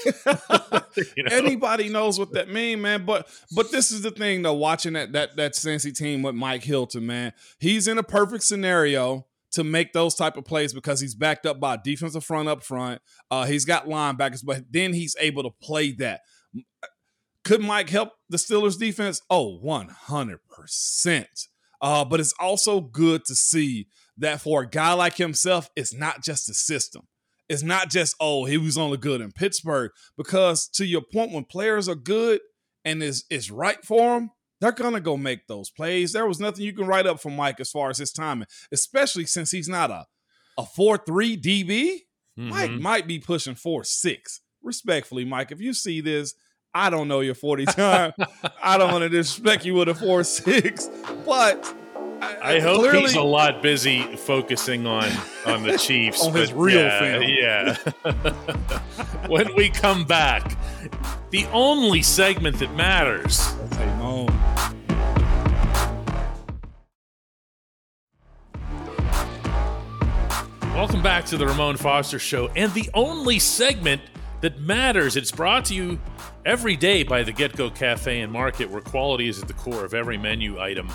you 1.17 1.23
know? 1.23 1.37
Anybody 1.37 1.89
knows 1.89 2.19
what 2.19 2.33
that 2.33 2.49
means, 2.49 2.81
man. 2.81 3.07
But 3.07 3.29
but 3.55 3.71
this 3.71 3.93
is 3.93 4.03
the 4.03 4.11
thing 4.11 4.43
though, 4.43 4.55
watching 4.55 4.95
that 4.95 5.13
that 5.13 5.37
that 5.37 5.53
Cincy 5.53 5.97
team 5.97 6.23
with 6.23 6.35
Mike 6.35 6.65
Hilton, 6.65 7.07
man. 7.07 7.33
He's 7.61 7.87
in 7.87 7.99
a 7.99 8.03
perfect 8.03 8.43
scenario 8.43 9.27
to 9.53 9.65
make 9.65 9.93
those 9.93 10.15
type 10.15 10.37
of 10.37 10.45
plays 10.45 10.75
because 10.75 11.01
he's 11.01 11.15
backed 11.15 11.47
up 11.47 11.61
by 11.61 11.77
defensive 11.77 12.25
front 12.25 12.49
up 12.49 12.63
front. 12.63 13.01
Uh, 13.31 13.47
he's 13.47 13.65
got 13.65 13.87
linebackers, 13.87 14.45
but 14.45 14.65
then 14.71 14.93
he's 14.93 15.17
able 15.21 15.43
to 15.45 15.51
play 15.63 15.93
that. 15.93 16.21
Could 17.45 17.63
Mike 17.63 17.89
help 17.89 18.11
the 18.29 18.37
Steelers 18.37 18.79
defense? 18.79 19.23
Oh, 19.31 19.59
100%. 19.65 21.27
Uh, 21.81 22.05
but 22.05 22.21
it's 22.21 22.35
also 22.39 22.81
good 22.81 23.25
to 23.25 23.35
see 23.35 23.87
that 24.19 24.41
for 24.41 24.63
a 24.63 24.69
guy 24.69 24.93
like 24.93 25.17
himself, 25.17 25.71
it's 25.77 25.95
not 25.95 26.23
just 26.23 26.47
the 26.47 26.55
system. 26.55 27.03
It's 27.49 27.63
not 27.63 27.89
just, 27.89 28.15
oh, 28.21 28.45
he 28.45 28.59
was 28.59 28.77
only 28.77 28.99
good 28.99 29.21
in 29.21 29.33
Pittsburgh. 29.33 29.91
Because 30.17 30.69
to 30.75 30.85
your 30.85 31.01
point, 31.01 31.33
when 31.33 31.45
players 31.45 31.89
are 31.89 31.95
good 31.95 32.41
and 32.85 33.03
is 33.03 33.25
is 33.31 33.51
right 33.51 33.83
for 33.85 34.15
them, 34.15 34.31
they're 34.61 34.73
gonna 34.73 35.01
go 35.01 35.17
make 35.17 35.47
those 35.47 35.71
plays. 35.71 36.13
There 36.13 36.27
was 36.27 36.41
nothing 36.41 36.65
you 36.65 36.73
can 36.75 36.87
write 36.87 37.07
up 37.07 37.21
for 37.21 37.31
Mike 37.31 37.61
as 37.61 37.71
far 37.71 37.91
as 37.91 37.99
his 37.99 38.13
timing, 38.13 38.49
especially 38.73 39.25
since 39.25 39.51
he's 39.51 39.69
not 39.69 39.91
a 39.91 40.07
a 40.59 40.67
four 40.67 40.99
three 40.99 41.37
DB. 41.37 42.01
Mm-hmm. 42.39 42.49
Mike 42.49 42.71
might 42.73 43.07
be 43.07 43.19
pushing 43.19 43.55
four 43.55 43.85
six. 43.85 44.41
Respectfully, 44.63 45.25
Mike, 45.25 45.53
if 45.53 45.61
you 45.61 45.73
see 45.73 46.01
this, 46.01 46.35
I 46.75 46.91
don't 46.91 47.09
know 47.09 47.21
your 47.21 47.35
forty 47.35 47.65
time. 47.67 48.13
I 48.63 48.77
don't 48.77 48.93
want 48.93 49.03
to 49.03 49.09
disrespect 49.09 49.65
you 49.65 49.75
with 49.75 49.89
a 49.89 49.95
four 49.95 50.25
six, 50.25 50.89
but 51.25 51.75
I, 52.21 52.59
hope 52.61 52.81
clearly, 52.81 53.03
he's 53.03 53.15
a 53.15 53.23
lot 53.23 53.63
busy 53.63 54.03
focusing 54.17 54.87
on 54.87 55.09
on 55.47 55.63
the 55.63 55.79
Chiefs 55.79 56.25
on 56.25 56.35
his 56.35 56.53
real 56.53 56.81
yeah, 56.81 57.01
film. 57.01 57.23
Yeah. 58.05 59.27
when 59.29 59.55
we 59.55 59.69
come 59.69 60.05
back, 60.05 60.57
the 61.31 61.47
only 61.53 62.03
segment 62.03 62.59
that 62.59 62.75
matters. 62.75 63.55
Welcome 70.75 71.03
back 71.03 71.25
to 71.27 71.37
the 71.37 71.47
Ramon 71.47 71.77
Foster 71.77 72.19
Show, 72.19 72.49
and 72.55 72.73
the 72.73 72.89
only 72.95 73.39
segment 73.39 74.01
that 74.41 74.61
matters. 74.61 75.17
It's 75.17 75.33
brought 75.33 75.65
to 75.67 75.75
you 75.75 76.01
every 76.45 76.77
day 76.77 77.03
by 77.03 77.23
the 77.23 77.33
GetGo 77.33 77.75
Cafe 77.75 78.21
and 78.21 78.33
Market, 78.33 78.71
where 78.71 78.81
quality 78.81 79.29
is 79.29 79.43
at 79.43 79.49
the 79.49 79.55
core 79.55 79.85
of 79.85 79.93
every 79.93 80.17
menu 80.17 80.61
item. 80.61 80.89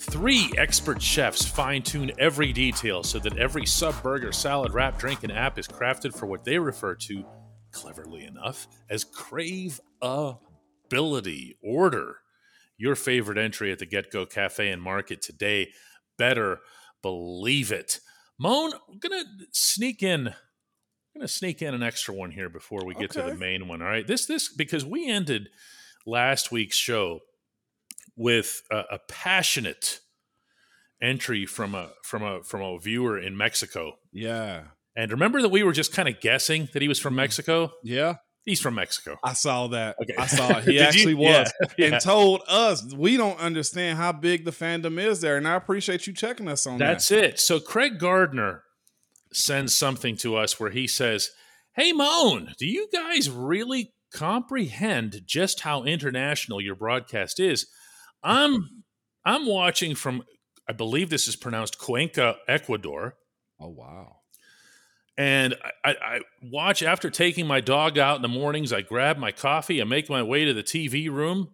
Three 0.00 0.52
expert 0.56 1.02
chefs 1.02 1.44
fine 1.44 1.82
tune 1.82 2.12
every 2.18 2.52
detail 2.52 3.02
so 3.02 3.18
that 3.18 3.36
every 3.36 3.66
sub, 3.66 4.00
burger, 4.00 4.30
salad, 4.30 4.72
wrap, 4.72 4.96
drink, 4.96 5.24
and 5.24 5.32
app 5.32 5.58
is 5.58 5.66
crafted 5.66 6.16
for 6.16 6.26
what 6.26 6.44
they 6.44 6.58
refer 6.58 6.94
to, 6.94 7.24
cleverly 7.72 8.24
enough, 8.24 8.68
as 8.88 9.02
crave 9.02 9.80
ability. 10.00 11.58
Order 11.64 12.18
your 12.76 12.94
favorite 12.94 13.38
entry 13.38 13.72
at 13.72 13.80
the 13.80 13.86
GetGo 13.86 14.30
Cafe 14.30 14.70
and 14.70 14.80
Market 14.80 15.20
today. 15.20 15.70
Better 16.16 16.60
believe 17.02 17.72
it. 17.72 17.98
Moan, 18.38 18.72
I'm 18.88 18.98
gonna 19.00 19.24
sneak 19.50 20.04
in. 20.04 20.28
I'm 20.28 20.34
gonna 21.16 21.26
sneak 21.26 21.60
in 21.60 21.74
an 21.74 21.82
extra 21.82 22.14
one 22.14 22.30
here 22.30 22.48
before 22.48 22.84
we 22.84 22.94
get 22.94 23.16
okay. 23.16 23.22
to 23.22 23.34
the 23.34 23.36
main 23.36 23.66
one. 23.66 23.82
All 23.82 23.88
right, 23.88 24.06
this 24.06 24.26
this 24.26 24.48
because 24.48 24.84
we 24.84 25.10
ended 25.10 25.48
last 26.06 26.52
week's 26.52 26.76
show 26.76 27.18
with 28.18 28.62
a, 28.70 28.82
a 28.92 28.98
passionate 29.08 30.00
entry 31.00 31.46
from 31.46 31.74
a 31.74 31.90
from 32.02 32.22
a 32.22 32.42
from 32.42 32.60
a 32.60 32.78
viewer 32.78 33.18
in 33.18 33.36
Mexico. 33.36 33.94
Yeah. 34.12 34.64
And 34.96 35.12
remember 35.12 35.40
that 35.42 35.50
we 35.50 35.62
were 35.62 35.72
just 35.72 35.92
kind 35.92 36.08
of 36.08 36.20
guessing 36.20 36.68
that 36.72 36.82
he 36.82 36.88
was 36.88 36.98
from 36.98 37.14
mm. 37.14 37.18
Mexico? 37.18 37.70
Yeah. 37.84 38.16
He's 38.44 38.60
from 38.60 38.74
Mexico. 38.74 39.16
I 39.22 39.34
saw 39.34 39.68
that. 39.68 39.96
Okay. 40.02 40.14
I 40.18 40.26
saw 40.26 40.48
it. 40.58 40.64
He 40.64 40.80
actually 40.80 41.12
you? 41.12 41.18
was. 41.18 41.52
Yeah. 41.60 41.66
And 41.86 41.92
yeah. 41.92 41.98
told 42.00 42.42
us 42.48 42.92
we 42.94 43.16
don't 43.16 43.38
understand 43.38 43.98
how 43.98 44.12
big 44.12 44.44
the 44.44 44.50
fandom 44.50 44.98
is 44.98 45.20
there. 45.20 45.36
And 45.36 45.46
I 45.46 45.54
appreciate 45.54 46.06
you 46.06 46.12
checking 46.12 46.48
us 46.48 46.66
on 46.66 46.78
That's 46.78 47.08
that. 47.08 47.20
That's 47.20 47.34
it. 47.34 47.40
So 47.40 47.60
Craig 47.60 47.98
Gardner 47.98 48.64
sends 49.32 49.74
something 49.74 50.16
to 50.16 50.36
us 50.36 50.58
where 50.58 50.70
he 50.70 50.88
says, 50.88 51.30
Hey 51.74 51.92
Moan, 51.92 52.54
do 52.58 52.66
you 52.66 52.88
guys 52.92 53.30
really 53.30 53.92
comprehend 54.12 55.20
just 55.26 55.60
how 55.60 55.84
international 55.84 56.60
your 56.60 56.74
broadcast 56.74 57.38
is? 57.38 57.66
I'm 58.22 58.84
I'm 59.24 59.46
watching 59.46 59.94
from 59.94 60.22
I 60.68 60.72
believe 60.72 61.10
this 61.10 61.28
is 61.28 61.36
pronounced 61.36 61.78
Cuenca, 61.78 62.36
Ecuador. 62.46 63.16
Oh 63.60 63.68
wow. 63.68 64.16
And 65.16 65.56
I, 65.84 65.96
I, 66.00 66.20
watch 66.44 66.80
after 66.80 67.10
taking 67.10 67.44
my 67.44 67.60
dog 67.60 67.98
out 67.98 68.14
in 68.14 68.22
the 68.22 68.28
mornings. 68.28 68.72
I 68.72 68.82
grab 68.82 69.18
my 69.18 69.32
coffee. 69.32 69.80
I 69.80 69.84
make 69.84 70.08
my 70.08 70.22
way 70.22 70.44
to 70.44 70.54
the 70.54 70.62
TV 70.62 71.10
room, 71.10 71.48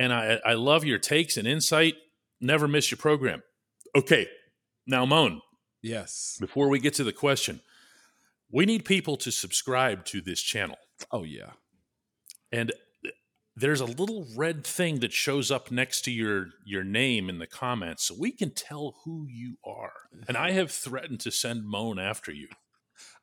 and 0.00 0.12
I, 0.12 0.40
I 0.44 0.54
love 0.54 0.84
your 0.84 0.98
takes 0.98 1.36
and 1.36 1.46
insight. 1.46 1.94
Never 2.40 2.66
miss 2.66 2.90
your 2.90 2.98
program. 2.98 3.44
Okay, 3.94 4.26
now 4.84 5.06
Moan. 5.06 5.42
Yes. 5.80 6.38
Before 6.40 6.68
we 6.68 6.80
get 6.80 6.94
to 6.94 7.04
the 7.04 7.12
question, 7.12 7.60
we 8.50 8.66
need 8.66 8.84
people 8.84 9.16
to 9.18 9.30
subscribe 9.30 10.04
to 10.06 10.20
this 10.20 10.42
channel. 10.42 10.78
Oh 11.12 11.22
yeah. 11.22 11.52
And 12.50 12.72
there's 13.60 13.80
a 13.80 13.86
little 13.86 14.26
red 14.36 14.64
thing 14.64 15.00
that 15.00 15.12
shows 15.12 15.50
up 15.50 15.70
next 15.70 16.02
to 16.02 16.10
your 16.10 16.48
your 16.64 16.84
name 16.84 17.28
in 17.28 17.38
the 17.38 17.46
comments 17.46 18.04
so 18.04 18.14
we 18.18 18.30
can 18.30 18.50
tell 18.50 18.96
who 19.04 19.26
you 19.28 19.56
are 19.64 19.92
and 20.26 20.36
i 20.36 20.52
have 20.52 20.70
threatened 20.70 21.20
to 21.20 21.30
send 21.30 21.64
moan 21.64 21.98
after 21.98 22.32
you 22.32 22.48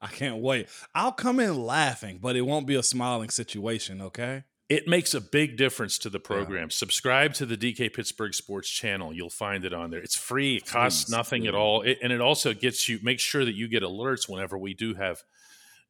i 0.02 0.08
can't 0.08 0.42
wait 0.42 0.68
i'll 0.94 1.12
come 1.12 1.40
in 1.40 1.64
laughing 1.64 2.20
but 2.22 2.36
it 2.36 2.42
won't 2.42 2.68
be 2.68 2.76
a 2.76 2.84
smiling 2.84 3.30
situation 3.30 4.02
okay 4.02 4.44
it 4.68 4.88
makes 4.88 5.14
a 5.14 5.22
big 5.22 5.58
difference 5.58 6.00
to 6.00 6.10
the 6.10 6.20
program. 6.20 6.70
Yeah. 6.70 6.76
Subscribe 6.76 7.36
to 7.36 7.46
the 7.46 7.56
DK 7.56 7.94
Pittsburgh 7.94 8.34
Sports 8.34 8.68
channel. 8.68 9.14
You'll 9.14 9.30
find 9.30 9.64
it 9.64 9.74
on 9.74 9.92
there. 9.92 10.00
It's 10.00 10.18
free. 10.18 10.56
It 10.56 10.66
costs 10.66 11.06
Please, 11.06 11.12
nothing 11.12 11.46
at 11.46 11.54
all. 11.54 11.84
It, 11.84 12.00
and 12.02 12.12
it 12.12 12.20
also 12.20 12.52
gets 12.52 12.90
you, 12.90 12.98
make 13.04 13.20
sure 13.20 13.46
that 13.46 13.54
you 13.54 13.68
get 13.68 13.84
alerts 13.84 14.28
whenever 14.28 14.58
we 14.58 14.74
do 14.74 14.96
have 14.96 15.24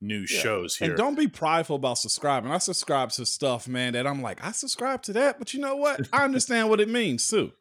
new 0.01 0.21
yeah. 0.21 0.39
shows 0.39 0.77
here. 0.77 0.89
And 0.89 0.97
don't 0.97 1.15
be 1.15 1.27
prideful 1.27 1.77
about 1.77 1.97
subscribing. 1.97 2.51
I 2.51 2.57
subscribe 2.57 3.11
to 3.11 3.25
stuff, 3.25 3.67
man, 3.67 3.93
that 3.93 4.05
I'm 4.05 4.21
like, 4.21 4.43
I 4.43 4.51
subscribe 4.51 5.01
to 5.03 5.13
that, 5.13 5.39
but 5.39 5.53
you 5.53 5.59
know 5.59 5.75
what? 5.75 6.07
I 6.13 6.23
understand 6.23 6.69
what 6.69 6.79
it 6.79 6.89
means 6.89 7.27
too. 7.27 7.51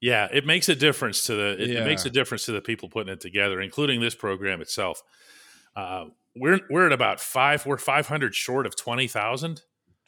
Yeah, 0.00 0.26
it 0.32 0.44
makes 0.44 0.68
a 0.68 0.74
difference 0.74 1.26
to 1.26 1.34
the 1.34 1.62
it, 1.62 1.70
yeah. 1.70 1.82
it, 1.82 1.84
makes 1.86 2.04
a 2.04 2.10
difference 2.10 2.44
to 2.46 2.52
the 2.52 2.60
people 2.60 2.88
putting 2.88 3.12
it 3.12 3.20
together, 3.20 3.60
including 3.60 4.00
this 4.00 4.16
program 4.16 4.60
itself. 4.60 5.00
Uh, 5.76 6.06
we're 6.34 6.58
we're 6.68 6.86
at 6.86 6.92
about 6.92 7.20
five. 7.20 7.64
We're 7.64 7.78
five 7.78 8.08
hundred 8.08 8.34
short 8.34 8.66
of 8.66 8.74
twenty 8.74 9.06
thousand. 9.06 9.62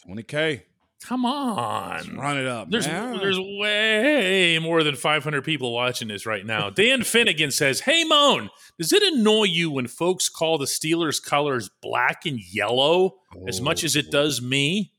Twenty 0.04 0.24
k. 0.24 0.64
Come 1.06 1.26
on, 1.26 1.96
Let's 1.96 2.08
run 2.08 2.38
it 2.38 2.46
up. 2.46 2.70
There's 2.70 2.86
man. 2.86 3.18
there's 3.18 3.38
way 3.38 4.58
more 4.58 4.82
than 4.82 4.96
500 4.96 5.44
people 5.44 5.70
watching 5.74 6.08
this 6.08 6.24
right 6.24 6.46
now. 6.46 6.70
Dan 6.70 7.02
Finnegan 7.04 7.50
says, 7.50 7.80
"Hey 7.80 8.04
Moan, 8.04 8.48
does 8.78 8.90
it 8.90 9.02
annoy 9.02 9.44
you 9.44 9.70
when 9.70 9.86
folks 9.86 10.30
call 10.30 10.56
the 10.56 10.64
Steelers 10.64 11.22
colors 11.22 11.68
black 11.82 12.24
and 12.24 12.40
yellow 12.40 13.16
oh. 13.36 13.44
as 13.46 13.60
much 13.60 13.84
as 13.84 13.96
it 13.96 14.10
does 14.10 14.40
me?" 14.40 14.94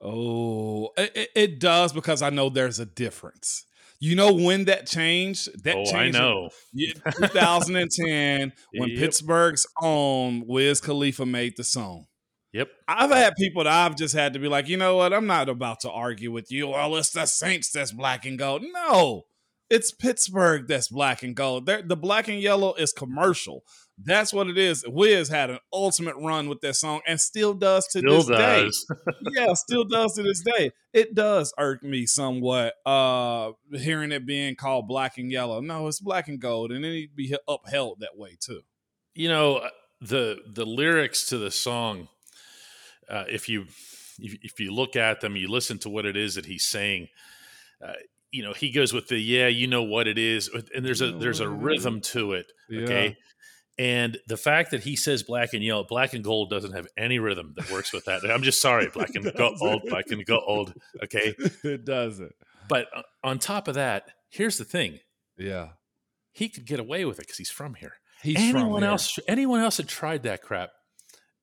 Oh, 0.00 0.90
it, 0.96 1.28
it, 1.36 1.60
does 1.60 1.92
because 1.92 2.22
I 2.22 2.30
know 2.30 2.48
there's 2.48 2.80
a 2.80 2.86
difference. 2.86 3.66
You 4.00 4.16
know 4.16 4.32
when 4.32 4.64
that 4.64 4.88
changed? 4.88 5.62
That 5.62 5.76
oh, 5.76 5.84
changed 5.84 6.16
I 6.16 6.20
know. 6.20 6.48
2010 6.74 8.52
when 8.72 8.88
yep. 8.88 8.98
Pittsburgh's 8.98 9.66
own 9.80 10.44
Wiz 10.46 10.80
Khalifa 10.80 11.24
made 11.24 11.56
the 11.56 11.64
song. 11.64 12.06
Yep. 12.52 12.68
I've 12.88 13.10
had 13.10 13.36
people 13.36 13.64
that 13.64 13.72
I've 13.72 13.96
just 13.96 14.14
had 14.14 14.32
to 14.32 14.38
be 14.38 14.48
like, 14.48 14.68
you 14.68 14.76
know 14.76 14.96
what? 14.96 15.12
I'm 15.12 15.26
not 15.26 15.48
about 15.48 15.80
to 15.80 15.90
argue 15.90 16.32
with 16.32 16.50
you. 16.50 16.68
Well, 16.68 16.96
it's 16.96 17.10
the 17.10 17.26
Saints 17.26 17.70
that's 17.70 17.92
black 17.92 18.24
and 18.26 18.38
gold. 18.38 18.64
No, 18.72 19.24
it's 19.70 19.92
Pittsburgh 19.92 20.66
that's 20.66 20.88
black 20.88 21.22
and 21.22 21.36
gold. 21.36 21.66
They're, 21.66 21.82
the 21.82 21.96
black 21.96 22.26
and 22.26 22.40
yellow 22.40 22.74
is 22.74 22.92
commercial. 22.92 23.62
That's 24.02 24.32
what 24.32 24.48
it 24.48 24.58
is. 24.58 24.84
Wiz 24.88 25.28
had 25.28 25.50
an 25.50 25.58
ultimate 25.72 26.16
run 26.16 26.48
with 26.48 26.60
that 26.62 26.74
song 26.74 27.02
and 27.06 27.20
still 27.20 27.54
does 27.54 27.86
to 27.88 28.00
still 28.00 28.16
this 28.16 28.26
does. 28.26 28.86
day. 28.88 29.12
yeah, 29.36 29.54
still 29.54 29.84
does 29.84 30.14
to 30.14 30.22
this 30.22 30.40
day. 30.40 30.72
It 30.92 31.14
does 31.14 31.52
irk 31.58 31.84
me 31.84 32.06
somewhat 32.06 32.74
uh 32.84 33.52
hearing 33.72 34.10
it 34.10 34.26
being 34.26 34.56
called 34.56 34.88
black 34.88 35.18
and 35.18 35.30
yellow. 35.30 35.60
No, 35.60 35.86
it's 35.86 36.00
black 36.00 36.28
and 36.28 36.40
gold, 36.40 36.72
and 36.72 36.84
it 36.84 36.90
need 36.90 37.06
to 37.08 37.14
be 37.14 37.36
upheld 37.46 38.00
that 38.00 38.16
way 38.16 38.36
too. 38.40 38.62
You 39.14 39.28
know, 39.28 39.68
the 40.00 40.38
the 40.50 40.64
lyrics 40.64 41.26
to 41.26 41.38
the 41.38 41.50
song 41.50 42.08
uh, 43.10 43.24
if 43.28 43.48
you 43.48 43.66
if, 44.18 44.38
if, 44.42 44.60
you 44.60 44.72
look 44.72 44.96
at 44.96 45.20
them, 45.20 45.36
you 45.36 45.48
listen 45.48 45.78
to 45.80 45.88
what 45.88 46.06
it 46.06 46.16
is 46.16 46.34
that 46.34 46.46
he's 46.46 46.64
saying. 46.64 47.08
Uh, 47.84 47.92
you 48.30 48.42
know, 48.42 48.52
he 48.52 48.70
goes 48.70 48.92
with 48.92 49.08
the 49.08 49.18
yeah, 49.18 49.48
you 49.48 49.66
know 49.66 49.82
what 49.82 50.06
it 50.06 50.18
is, 50.18 50.48
and 50.74 50.84
there's 50.84 51.00
a 51.00 51.12
there's 51.12 51.40
a 51.40 51.48
rhythm 51.48 52.00
to 52.00 52.32
it. 52.32 52.46
Okay. 52.72 53.08
Yeah. 53.08 53.14
And 53.78 54.18
the 54.26 54.36
fact 54.36 54.72
that 54.72 54.82
he 54.82 54.94
says 54.94 55.22
black 55.22 55.54
and 55.54 55.64
yellow, 55.64 55.84
black 55.88 56.12
and 56.12 56.22
gold 56.22 56.50
doesn't 56.50 56.72
have 56.72 56.86
any 56.98 57.18
rhythm 57.18 57.54
that 57.56 57.70
works 57.70 57.94
with 57.94 58.04
that. 58.04 58.30
I'm 58.30 58.42
just 58.42 58.60
sorry, 58.60 58.88
black 58.94 59.14
and 59.14 59.32
gold, 59.34 59.82
black 59.88 60.10
and 60.10 60.24
gold. 60.26 60.74
Okay, 61.02 61.34
it 61.64 61.86
doesn't. 61.86 62.32
But 62.68 62.88
uh, 62.94 63.02
on 63.24 63.38
top 63.38 63.68
of 63.68 63.74
that, 63.74 64.04
here's 64.28 64.58
the 64.58 64.64
thing. 64.64 64.98
Yeah, 65.38 65.70
he 66.32 66.48
could 66.50 66.66
get 66.66 66.78
away 66.78 67.04
with 67.04 67.18
it 67.18 67.22
because 67.22 67.38
he's 67.38 67.50
from 67.50 67.74
here. 67.74 67.94
He's 68.22 68.36
anyone 68.38 68.82
here. 68.82 68.90
else, 68.90 69.18
anyone 69.26 69.60
else 69.60 69.78
had 69.78 69.88
tried 69.88 70.24
that 70.24 70.42
crap, 70.42 70.70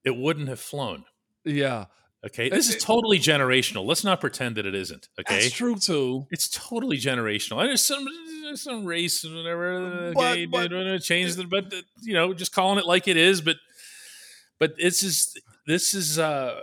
it 0.05 0.15
wouldn't 0.15 0.47
have 0.47 0.59
flown. 0.59 1.05
Yeah. 1.47 1.85
Okay. 2.25 2.49
This 2.49 2.69
is 2.69 2.83
totally 2.83 3.19
generational. 3.19 3.85
Let's 3.85 4.03
not 4.03 4.19
pretend 4.19 4.55
that 4.55 4.65
it 4.65 4.75
isn't. 4.75 5.07
Okay. 5.19 5.41
That's 5.41 5.51
true 5.51 5.75
too. 5.75 6.27
It's 6.31 6.49
totally 6.49 6.97
generational. 6.97 7.59
And 7.59 7.69
There's 7.69 7.85
some 7.85 8.05
there's 8.43 8.61
some 8.61 8.85
race 8.85 9.23
and 9.23 9.35
whatever. 9.35 10.13
But, 10.13 10.45
but 10.51 11.01
change 11.01 11.35
the, 11.35 11.45
but 11.45 11.73
you 12.01 12.13
know, 12.13 12.33
just 12.33 12.53
calling 12.53 12.79
it 12.79 12.85
like 12.85 13.07
it 13.07 13.17
is. 13.17 13.41
But 13.41 13.57
but 14.59 14.73
it's 14.77 15.01
just 15.01 15.39
this 15.67 15.93
is 15.93 16.17
uh 16.17 16.61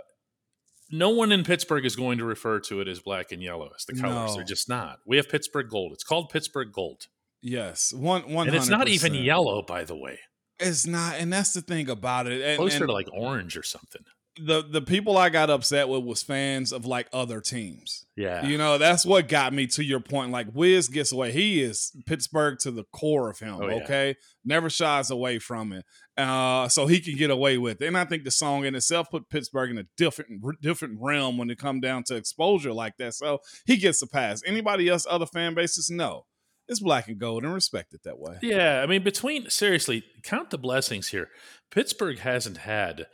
no 0.91 1.09
one 1.09 1.31
in 1.31 1.43
Pittsburgh 1.43 1.85
is 1.85 1.95
going 1.95 2.19
to 2.19 2.25
refer 2.25 2.59
to 2.61 2.81
it 2.81 2.87
as 2.87 2.99
black 2.99 3.31
and 3.31 3.41
yellow 3.41 3.71
as 3.75 3.85
the 3.85 3.93
colors. 3.93 4.31
No. 4.31 4.35
They're 4.35 4.43
just 4.43 4.69
not. 4.69 4.99
We 5.05 5.17
have 5.17 5.29
Pittsburgh 5.29 5.69
gold. 5.69 5.93
It's 5.93 6.03
called 6.03 6.29
Pittsburgh 6.29 6.71
gold. 6.71 7.07
Yes, 7.41 7.93
one 7.93 8.31
one. 8.31 8.47
And 8.47 8.55
it's 8.55 8.69
not 8.69 8.87
even 8.87 9.13
yellow, 9.13 9.61
by 9.61 9.83
the 9.83 9.95
way. 9.95 10.19
It's 10.59 10.87
not, 10.87 11.15
and 11.15 11.33
that's 11.33 11.53
the 11.53 11.61
thing 11.61 11.89
about 11.89 12.27
it. 12.27 12.41
And, 12.41 12.57
Closer 12.57 12.77
and, 12.77 12.87
to 12.87 12.93
like 12.93 13.07
orange 13.11 13.57
or 13.57 13.63
something 13.63 14.03
the 14.37 14.63
the 14.69 14.81
people 14.81 15.17
I 15.17 15.29
got 15.29 15.49
upset 15.49 15.87
with 15.87 16.03
was 16.03 16.21
fans 16.21 16.71
of 16.71 16.85
like 16.85 17.07
other 17.13 17.39
teams. 17.39 18.05
Yeah. 18.15 18.45
You 18.45 18.57
know, 18.57 18.77
that's 18.77 19.05
what 19.05 19.27
got 19.27 19.53
me 19.53 19.67
to 19.67 19.83
your 19.83 19.99
point. 19.99 20.31
Like 20.31 20.47
Wiz 20.53 20.87
gets 20.87 21.11
away. 21.11 21.31
He 21.31 21.61
is 21.61 21.95
Pittsburgh 22.05 22.59
to 22.59 22.71
the 22.71 22.83
core 22.91 23.29
of 23.29 23.39
him. 23.39 23.59
Oh, 23.61 23.67
yeah. 23.67 23.83
Okay. 23.83 24.15
Never 24.43 24.69
shies 24.69 25.09
away 25.09 25.39
from 25.39 25.73
it. 25.73 25.85
Uh, 26.17 26.67
so 26.67 26.87
he 26.87 26.99
can 26.99 27.17
get 27.17 27.29
away 27.29 27.57
with 27.57 27.81
it. 27.81 27.87
And 27.87 27.97
I 27.97 28.05
think 28.05 28.23
the 28.23 28.31
song 28.31 28.65
in 28.65 28.75
itself 28.75 29.09
put 29.09 29.29
Pittsburgh 29.29 29.71
in 29.71 29.77
a 29.77 29.85
different 29.97 30.41
different 30.61 30.99
realm 31.01 31.37
when 31.37 31.49
it 31.49 31.57
come 31.57 31.79
down 31.79 32.03
to 32.05 32.15
exposure 32.15 32.73
like 32.73 32.97
that. 32.97 33.13
So 33.13 33.39
he 33.65 33.77
gets 33.77 34.01
a 34.01 34.07
pass. 34.07 34.41
Anybody 34.45 34.89
else, 34.89 35.05
other 35.09 35.27
fan 35.27 35.53
bases, 35.53 35.89
no. 35.89 36.25
It's 36.67 36.79
black 36.79 37.07
and 37.07 37.19
gold 37.19 37.43
and 37.43 37.53
respect 37.53 37.93
it 37.93 38.01
that 38.03 38.17
way. 38.17 38.37
Yeah. 38.41 38.81
I 38.81 38.87
mean, 38.87 39.03
between 39.03 39.49
seriously, 39.49 40.03
count 40.23 40.49
the 40.49 40.57
blessings 40.57 41.09
here. 41.09 41.29
Pittsburgh 41.69 42.19
hasn't 42.19 42.57
had 42.57 43.05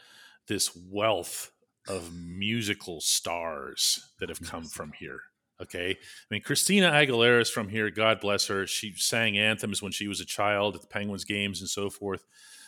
this 0.48 0.76
wealth 0.90 1.52
of 1.88 2.14
musical 2.14 3.02
stars 3.02 4.12
that 4.20 4.30
have 4.30 4.42
come 4.42 4.64
from 4.66 4.92
here. 5.00 5.20
Okay. 5.62 5.92
I 5.92 5.96
mean, 6.34 6.42
Christina 6.42 6.92
Aguilera 6.92 7.42
is 7.42 7.50
from 7.50 7.70
here. 7.70 7.90
God 7.92 8.20
bless 8.20 8.48
her. 8.48 8.66
She 8.66 8.94
sang 8.96 9.38
anthems 9.38 9.82
when 9.82 9.92
she 9.92 10.08
was 10.08 10.20
a 10.20 10.26
child 10.26 10.76
at 10.76 10.82
the 10.82 10.88
Penguins 10.88 11.24
games 11.24 11.60
and 11.62 11.70
so 11.70 11.90
forth. 11.90 12.24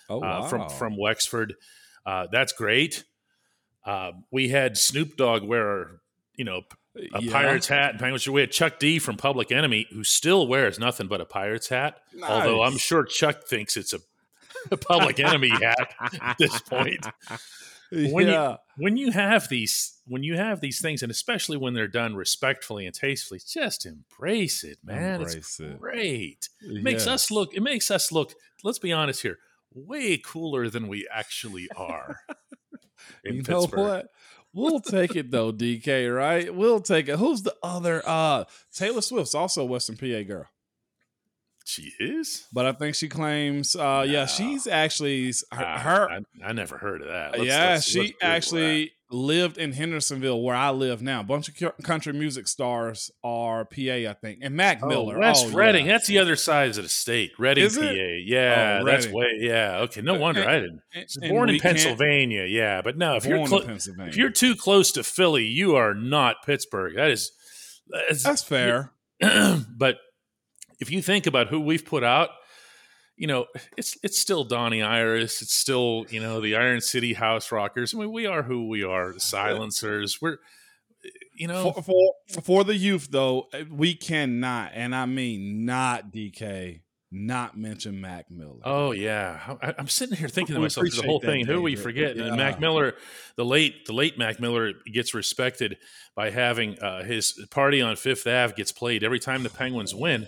Oh, 0.09 0.19
wow. 0.19 0.41
uh, 0.43 0.47
from, 0.47 0.69
from 0.69 0.97
Wexford. 0.97 1.55
Uh, 2.05 2.27
that's 2.31 2.53
great. 2.53 3.03
Uh, 3.85 4.11
we 4.31 4.49
had 4.49 4.77
Snoop 4.77 5.15
Dogg 5.17 5.43
wear, 5.43 6.01
you 6.35 6.45
know, 6.45 6.61
a 7.15 7.21
Yeah. 7.21 7.31
pirate's 7.31 7.67
hat 7.67 7.91
and 7.91 7.99
penguin. 7.99 8.21
We 8.33 8.41
had 8.41 8.51
Chuck 8.51 8.77
D 8.77 8.99
from 8.99 9.17
Public 9.17 9.51
Enemy, 9.51 9.87
who 9.91 10.03
still 10.03 10.45
wears 10.47 10.77
nothing 10.77 11.07
but 11.07 11.19
a 11.21 11.25
pirate's 11.25 11.69
hat. 11.69 11.99
Although 12.21 12.61
I'm 12.61 12.77
sure 12.77 13.03
Chuck 13.03 13.45
thinks 13.47 13.75
it's 13.77 13.93
a, 13.93 13.99
a 14.71 14.77
Public 14.77 15.19
Enemy 15.19 15.49
hat 15.49 15.93
at 16.21 16.37
this 16.37 16.59
point. 16.61 17.05
When 17.91 18.27
you- 18.27 18.55
When 18.77 18.97
you 18.97 19.11
have 19.11 19.49
these, 19.49 19.99
when 20.05 20.23
you 20.23 20.35
have 20.35 20.59
these 20.59 20.81
things, 20.81 21.03
and 21.03 21.11
especially 21.11 21.57
when 21.57 21.73
they're 21.75 21.87
done 21.87 22.15
respectfully 22.15 22.87
and 22.87 22.95
tastefully, 22.95 23.39
just 23.47 23.85
embrace 23.85 24.63
it, 24.63 24.79
man. 24.83 25.15
Embrace 25.21 25.35
it's 25.35 25.59
it. 25.59 25.79
great. 25.79 26.49
It 26.61 26.83
makes 26.83 27.05
us 27.05 27.29
look. 27.29 27.53
It 27.53 27.61
makes 27.61 27.91
us 27.91 28.11
look. 28.11 28.33
Let's 28.63 28.79
be 28.79 28.91
honest 28.91 29.21
here. 29.21 29.37
Way 29.75 30.17
cooler 30.17 30.69
than 30.69 30.87
we 30.87 31.07
actually 31.13 31.67
are. 31.75 32.21
in 33.23 33.35
you 33.35 33.41
know 33.43 33.61
Pittsburgh. 33.61 33.79
what? 33.79 34.07
We'll 34.53 34.79
take 34.81 35.15
it 35.15 35.29
though, 35.31 35.51
DK. 35.51 36.13
Right? 36.15 36.53
We'll 36.53 36.79
take 36.79 37.07
it. 37.09 37.17
Who's 37.19 37.43
the 37.43 37.55
other? 37.61 38.01
Uh, 38.05 38.45
Taylor 38.73 39.01
Swift's 39.01 39.35
also 39.35 39.61
a 39.61 39.65
Western 39.65 39.97
PA 39.97 40.23
girl, 40.23 40.47
She 41.65 41.93
is. 41.99 42.45
but 42.51 42.65
I 42.65 42.73
think 42.73 42.95
she 42.95 43.07
claims. 43.07 43.75
Uh, 43.75 44.05
yeah, 44.07 44.25
she's 44.25 44.67
actually 44.67 45.33
her. 45.51 45.63
Her 45.65 46.09
I, 46.11 46.19
I 46.45 46.51
never 46.51 46.77
heard 46.77 47.01
of 47.01 47.07
that. 47.07 47.31
Let's- 47.31 47.43
yeah, 47.45 47.69
let's- 47.69 47.85
she 47.85 47.99
let's 47.99 48.13
actually 48.21 48.91
lived 49.09 49.57
in 49.59 49.71
Hendersonville, 49.73 50.41
where 50.41 50.55
I 50.55 50.71
live 50.71 51.01
now. 51.01 51.19
A 51.21 51.23
bunch 51.23 51.47
of 51.47 51.83
country 51.83 52.13
music 52.13 52.47
stars 52.47 53.11
are 53.23 53.63
PA, 53.63 54.09
I 54.09 54.15
think, 54.19 54.39
and 54.41 54.55
Mac 54.55 54.81
that. 54.81 54.87
Miller. 54.87 55.17
Oh, 55.17 55.19
West 55.19 55.45
oh, 55.49 55.55
Reading. 55.55 55.85
yeah. 55.85 55.91
That's 55.93 56.07
the 56.07 56.17
other 56.17 56.35
side 56.35 56.69
of 56.69 56.75
the 56.77 56.89
state. 56.89 57.31
Reading, 57.37 57.69
PA. 57.69 57.81
Yeah, 58.25 58.79
Oh, 58.81 58.85
that's 58.85 59.07
way. 59.07 59.27
Yeah. 59.37 59.81
Okay. 59.81 60.01
No 60.01 60.15
wonder 60.15 60.41
And- 60.41 60.49
I 60.49 60.59
didn't. 60.59 60.81
And 61.21 61.29
born 61.31 61.49
in 61.49 61.59
Pennsylvania. 61.59 62.43
Yeah, 62.45 62.81
but 62.81 62.97
no, 62.97 63.15
if 63.15 63.25
you're 63.25 63.45
clo- 63.45 63.65
if 63.67 64.17
you're 64.17 64.31
too 64.31 64.55
close 64.55 64.91
to 64.93 65.03
Philly, 65.03 65.45
you 65.45 65.75
are 65.75 65.93
not 65.93 66.37
Pittsburgh. 66.45 66.95
That 66.95 67.11
is. 67.11 67.31
That's, 67.87 68.23
that's 68.23 68.43
fair. 68.43 68.91
but 69.21 69.97
if 70.79 70.91
you 70.91 71.01
think 71.01 71.25
about 71.25 71.47
who 71.47 71.59
we've 71.59 71.85
put 71.85 72.03
out, 72.03 72.29
you 73.15 73.27
know, 73.27 73.45
it's 73.77 73.97
it's 74.03 74.19
still 74.19 74.43
Donnie 74.43 74.81
Iris. 74.81 75.41
It's 75.41 75.53
still 75.53 76.05
you 76.09 76.19
know 76.19 76.41
the 76.41 76.55
Iron 76.55 76.81
City 76.81 77.13
House 77.13 77.51
Rockers. 77.51 77.93
I 77.93 77.99
mean, 77.99 78.11
we 78.11 78.25
are 78.25 78.43
who 78.43 78.67
we 78.67 78.83
are. 78.83 79.13
The 79.13 79.19
Silencers. 79.19 80.19
We're 80.21 80.37
you 81.35 81.47
know. 81.47 81.71
for, 81.71 81.83
for 81.83 82.41
for 82.41 82.63
the 82.63 82.75
youth 82.75 83.09
though, 83.11 83.47
uh, 83.53 83.63
we 83.71 83.93
cannot, 83.93 84.71
and 84.73 84.95
I 84.95 85.05
mean 85.05 85.65
not 85.65 86.11
DK, 86.11 86.81
not 87.11 87.55
mention 87.55 88.01
Mac 88.01 88.31
Miller. 88.31 88.61
Oh 88.63 88.91
yeah, 88.91 89.57
I, 89.61 89.75
I'm 89.77 89.87
sitting 89.87 90.17
here 90.17 90.29
thinking 90.29 90.55
to 90.55 90.61
myself 90.61 90.87
through 90.87 91.01
the 91.01 91.07
whole 91.07 91.19
thing. 91.19 91.45
Who 91.45 91.61
we 91.61 91.75
forget? 91.75 92.15
Yeah. 92.15 92.25
And 92.25 92.37
Mac 92.37 92.59
Miller, 92.59 92.95
the 93.35 93.45
late 93.45 93.85
the 93.85 93.93
late 93.93 94.17
Mac 94.17 94.39
Miller 94.39 94.73
gets 94.91 95.13
respected 95.13 95.77
by 96.15 96.31
having 96.31 96.79
uh, 96.79 97.03
his 97.03 97.33
party 97.51 97.81
on 97.81 97.95
Fifth 97.95 98.25
Ave 98.25 98.55
gets 98.55 98.71
played 98.71 99.03
every 99.03 99.19
time 99.19 99.43
the 99.43 99.49
Penguins 99.49 99.93
win. 99.93 100.27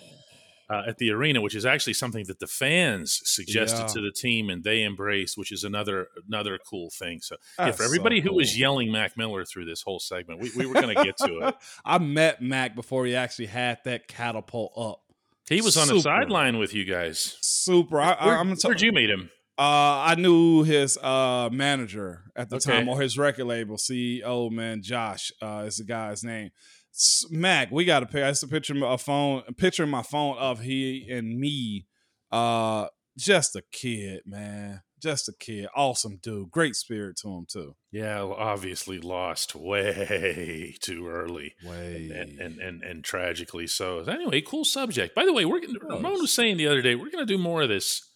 Uh, 0.68 0.82
at 0.88 0.98
the 0.98 1.10
arena, 1.12 1.40
which 1.40 1.54
is 1.54 1.64
actually 1.64 1.92
something 1.92 2.24
that 2.26 2.40
the 2.40 2.46
fans 2.48 3.20
suggested 3.24 3.82
Yeah. 3.82 3.86
to 3.86 4.00
the 4.00 4.10
team 4.10 4.50
and 4.50 4.64
they 4.64 4.82
embraced, 4.82 5.38
which 5.38 5.52
is 5.52 5.62
another 5.62 6.08
another 6.26 6.58
cool 6.68 6.90
thing. 6.90 7.20
So, 7.20 7.36
yeah, 7.56 7.70
for 7.70 7.78
so 7.78 7.84
everybody 7.84 8.18
who 8.20 8.34
was 8.34 8.58
yelling 8.58 8.90
Mac 8.90 9.16
Miller 9.16 9.44
through 9.44 9.66
this 9.66 9.82
whole 9.82 10.00
segment, 10.00 10.40
we, 10.40 10.50
we 10.56 10.66
were 10.66 10.74
going 10.74 10.96
to 10.96 11.04
get 11.04 11.16
to 11.18 11.38
it. 11.46 11.54
I 11.84 11.98
met 11.98 12.42
Mac 12.42 12.74
before 12.74 13.06
he 13.06 13.14
actually 13.14 13.46
had 13.46 13.78
that 13.84 14.08
catapult 14.08 14.72
up. 14.76 15.02
He 15.48 15.60
was 15.60 15.76
on 15.76 15.86
the 15.86 16.00
sideline 16.00 16.58
with 16.58 16.74
you 16.74 16.84
guys. 16.84 17.36
Super. 17.40 18.00
I, 18.00 18.12
I, 18.14 18.26
Where, 18.42 18.54
would 18.64 18.80
you 18.80 18.90
meet 18.90 19.08
him? 19.08 19.30
Uh, 19.58 19.62
I 20.10 20.16
knew 20.16 20.64
his 20.64 20.98
uh 20.98 21.48
manager 21.52 22.24
at 22.34 22.50
the 22.50 22.56
Okay. 22.56 22.72
time, 22.72 22.88
or 22.88 23.00
his 23.00 23.16
record 23.16 23.44
label 23.44 23.76
CEO. 23.76 24.50
Man, 24.50 24.82
Josh 24.82 25.30
uh, 25.40 25.62
is 25.66 25.76
the 25.76 25.84
guy's 25.84 26.24
name. 26.24 26.50
Smack, 26.98 27.70
we 27.70 27.84
got 27.84 28.02
a 28.02 28.06
picture. 28.06 28.26
It's 28.26 28.42
a 28.42 28.48
picture 28.48 28.74
of 28.74 28.82
a 28.82 28.96
phone, 28.96 29.42
a 29.46 29.52
picture 29.52 29.82
in 29.82 29.90
my 29.90 30.02
phone 30.02 30.38
of 30.38 30.60
he 30.60 31.06
and 31.10 31.38
me. 31.38 31.86
Uh, 32.32 32.86
just 33.18 33.54
a 33.54 33.62
kid, 33.70 34.22
man, 34.24 34.80
just 35.02 35.28
a 35.28 35.34
kid. 35.38 35.68
Awesome 35.76 36.18
dude, 36.22 36.50
great 36.50 36.74
spirit 36.74 37.18
to 37.18 37.28
him 37.28 37.46
too. 37.46 37.76
Yeah, 37.92 38.22
obviously 38.22 38.98
lost 38.98 39.54
way 39.54 40.74
too 40.80 41.06
early. 41.06 41.54
Way 41.62 42.10
and, 42.14 42.40
and 42.40 42.58
and 42.58 42.82
and 42.82 43.04
tragically 43.04 43.66
so. 43.66 43.98
Anyway, 44.00 44.40
cool 44.40 44.64
subject. 44.64 45.14
By 45.14 45.26
the 45.26 45.34
way, 45.34 45.44
we're 45.44 45.60
gonna, 45.60 45.78
Ramon 45.82 46.12
was 46.14 46.32
saying 46.32 46.56
the 46.56 46.66
other 46.66 46.80
day 46.80 46.94
we're 46.94 47.10
going 47.10 47.26
to 47.26 47.32
do 47.32 47.38
more 47.38 47.62
of 47.62 47.68
this. 47.68 48.08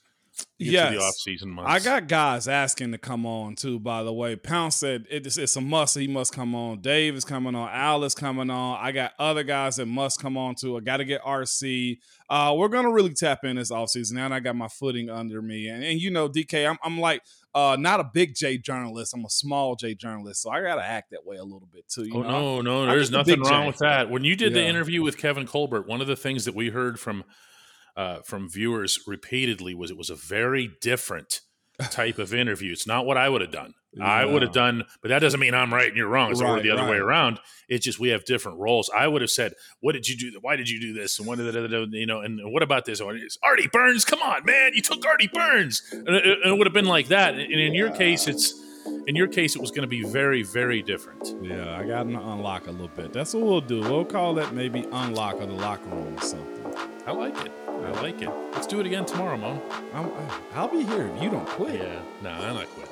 To 0.90 0.96
the 0.96 1.02
off 1.02 1.14
season 1.14 1.50
months. 1.50 1.70
I 1.72 1.78
got 1.80 2.06
guys 2.08 2.46
asking 2.48 2.92
to 2.92 2.98
come 2.98 3.24
on 3.24 3.54
too. 3.56 3.78
By 3.78 4.02
the 4.02 4.12
way, 4.12 4.36
Pounce 4.36 4.76
said 4.76 5.06
it's, 5.10 5.38
it's 5.38 5.56
a 5.56 5.60
must. 5.60 5.96
He 5.96 6.06
must 6.06 6.34
come 6.34 6.54
on. 6.54 6.80
Dave 6.80 7.14
is 7.14 7.24
coming 7.24 7.54
on. 7.54 7.68
Al 7.70 8.04
is 8.04 8.14
coming 8.14 8.50
on. 8.50 8.78
I 8.80 8.92
got 8.92 9.12
other 9.18 9.42
guys 9.42 9.76
that 9.76 9.86
must 9.86 10.20
come 10.20 10.36
on 10.36 10.54
too. 10.54 10.76
I 10.76 10.80
got 10.80 10.98
to 10.98 11.04
get 11.04 11.22
RC. 11.22 11.98
Uh, 12.28 12.54
we're 12.56 12.68
gonna 12.68 12.92
really 12.92 13.14
tap 13.14 13.44
in 13.44 13.56
this 13.56 13.70
offseason 13.70 14.12
now. 14.12 14.26
And 14.26 14.34
I 14.34 14.40
got 14.40 14.54
my 14.56 14.68
footing 14.68 15.10
under 15.10 15.40
me. 15.42 15.68
And, 15.68 15.82
and 15.82 16.00
you 16.00 16.10
know, 16.10 16.28
DK, 16.28 16.68
I'm, 16.68 16.78
I'm 16.82 16.98
like 17.00 17.22
uh, 17.54 17.76
not 17.78 17.98
a 18.00 18.04
big 18.04 18.34
J 18.34 18.58
journalist. 18.58 19.14
I'm 19.14 19.24
a 19.24 19.30
small 19.30 19.74
J 19.74 19.94
journalist, 19.94 20.42
so 20.42 20.50
I 20.50 20.62
got 20.62 20.76
to 20.76 20.84
act 20.84 21.10
that 21.10 21.24
way 21.24 21.36
a 21.36 21.42
little 21.42 21.68
bit 21.72 21.88
too. 21.88 22.04
You 22.04 22.12
Oh 22.16 22.22
know? 22.22 22.30
no, 22.30 22.62
no, 22.62 22.82
I'm 22.82 22.88
there's 22.88 23.10
nothing 23.10 23.40
wrong 23.40 23.62
J. 23.62 23.66
with 23.66 23.78
that. 23.78 24.10
When 24.10 24.24
you 24.24 24.36
did 24.36 24.54
the 24.54 24.64
interview 24.64 25.02
with 25.02 25.16
Kevin 25.18 25.46
Colbert, 25.46 25.88
one 25.88 26.00
of 26.00 26.06
the 26.06 26.16
things 26.16 26.44
that 26.44 26.54
we 26.54 26.68
heard 26.70 27.00
from 27.00 27.24
uh, 27.96 28.20
from 28.20 28.48
viewers 28.48 29.00
repeatedly 29.06 29.74
was 29.74 29.90
it 29.90 29.96
was 29.96 30.10
a 30.10 30.14
very 30.14 30.70
different 30.80 31.40
type 31.90 32.18
of 32.18 32.34
interview. 32.34 32.72
It's 32.72 32.86
not 32.86 33.06
what 33.06 33.16
I 33.16 33.28
would 33.28 33.40
have 33.40 33.52
done. 33.52 33.74
I 34.00 34.24
would 34.24 34.42
have 34.42 34.52
done, 34.52 34.84
but 35.02 35.08
that 35.08 35.18
doesn't 35.18 35.40
mean 35.40 35.52
I'm 35.52 35.74
right 35.74 35.88
and 35.88 35.96
you're 35.96 36.06
wrong. 36.06 36.30
It's 36.30 36.40
Right, 36.40 36.62
the 36.62 36.70
other 36.70 36.88
way 36.88 36.98
around. 36.98 37.40
It's 37.68 37.84
just 37.84 37.98
we 37.98 38.10
have 38.10 38.24
different 38.24 38.58
roles. 38.58 38.88
I 38.94 39.08
would 39.08 39.20
have 39.20 39.32
said, 39.32 39.54
"What 39.80 39.92
did 39.92 40.06
you 40.08 40.16
do? 40.16 40.38
Why 40.40 40.54
did 40.54 40.68
you 40.70 40.80
do 40.80 40.92
this? 40.92 41.18
And 41.18 41.26
what 41.26 41.38
did 41.38 41.54
you 41.92 42.06
know? 42.06 42.20
And 42.20 42.40
what 42.52 42.62
about 42.62 42.84
this? 42.84 43.00
And 43.00 43.18
it's 43.18 43.36
Artie 43.42 43.68
Burns. 43.72 44.04
Come 44.04 44.22
on, 44.22 44.44
man! 44.44 44.74
You 44.74 44.82
took 44.82 45.04
Artie 45.04 45.30
Burns, 45.32 45.82
and 45.90 46.08
it, 46.08 46.24
and 46.24 46.52
it 46.52 46.56
would 46.56 46.68
have 46.68 46.72
been 46.72 46.84
like 46.84 47.08
that. 47.08 47.34
And 47.34 47.50
in 47.52 47.74
your 47.74 47.90
case, 47.90 48.28
it's 48.28 48.54
in 49.06 49.16
your 49.16 49.26
case, 49.26 49.56
it 49.56 49.60
was 49.60 49.70
going 49.70 49.82
to 49.82 49.88
be 49.88 50.04
very, 50.04 50.42
very 50.42 50.82
different. 50.82 51.34
Yeah, 51.42 51.76
I 51.76 51.84
got 51.84 52.04
to 52.04 52.10
unlock 52.10 52.68
a 52.68 52.70
little 52.70 52.88
bit. 52.88 53.12
That's 53.12 53.34
what 53.34 53.42
we'll 53.42 53.60
do. 53.60 53.80
We'll 53.80 54.04
call 54.04 54.34
that 54.34 54.54
maybe 54.54 54.86
unlock 54.92 55.40
of 55.40 55.48
the 55.48 55.54
locker 55.54 55.88
room 55.88 56.16
or 56.16 56.20
something. 56.22 56.74
I 57.06 57.12
like 57.12 57.36
it. 57.44 57.52
I 57.84 58.02
like 58.02 58.22
it. 58.22 58.30
Let's 58.52 58.66
do 58.66 58.80
it 58.80 58.86
again 58.86 59.04
tomorrow, 59.04 59.36
Mom. 59.36 59.60
I'm, 59.94 60.06
uh, 60.06 60.38
I'll 60.54 60.68
be 60.68 60.82
here 60.84 61.06
if 61.06 61.22
you 61.22 61.30
don't 61.30 61.46
quit. 61.46 61.80
Yeah, 61.80 62.02
no, 62.22 62.30
I'm 62.30 62.54
not 62.54 62.66
quitting. 62.68 62.89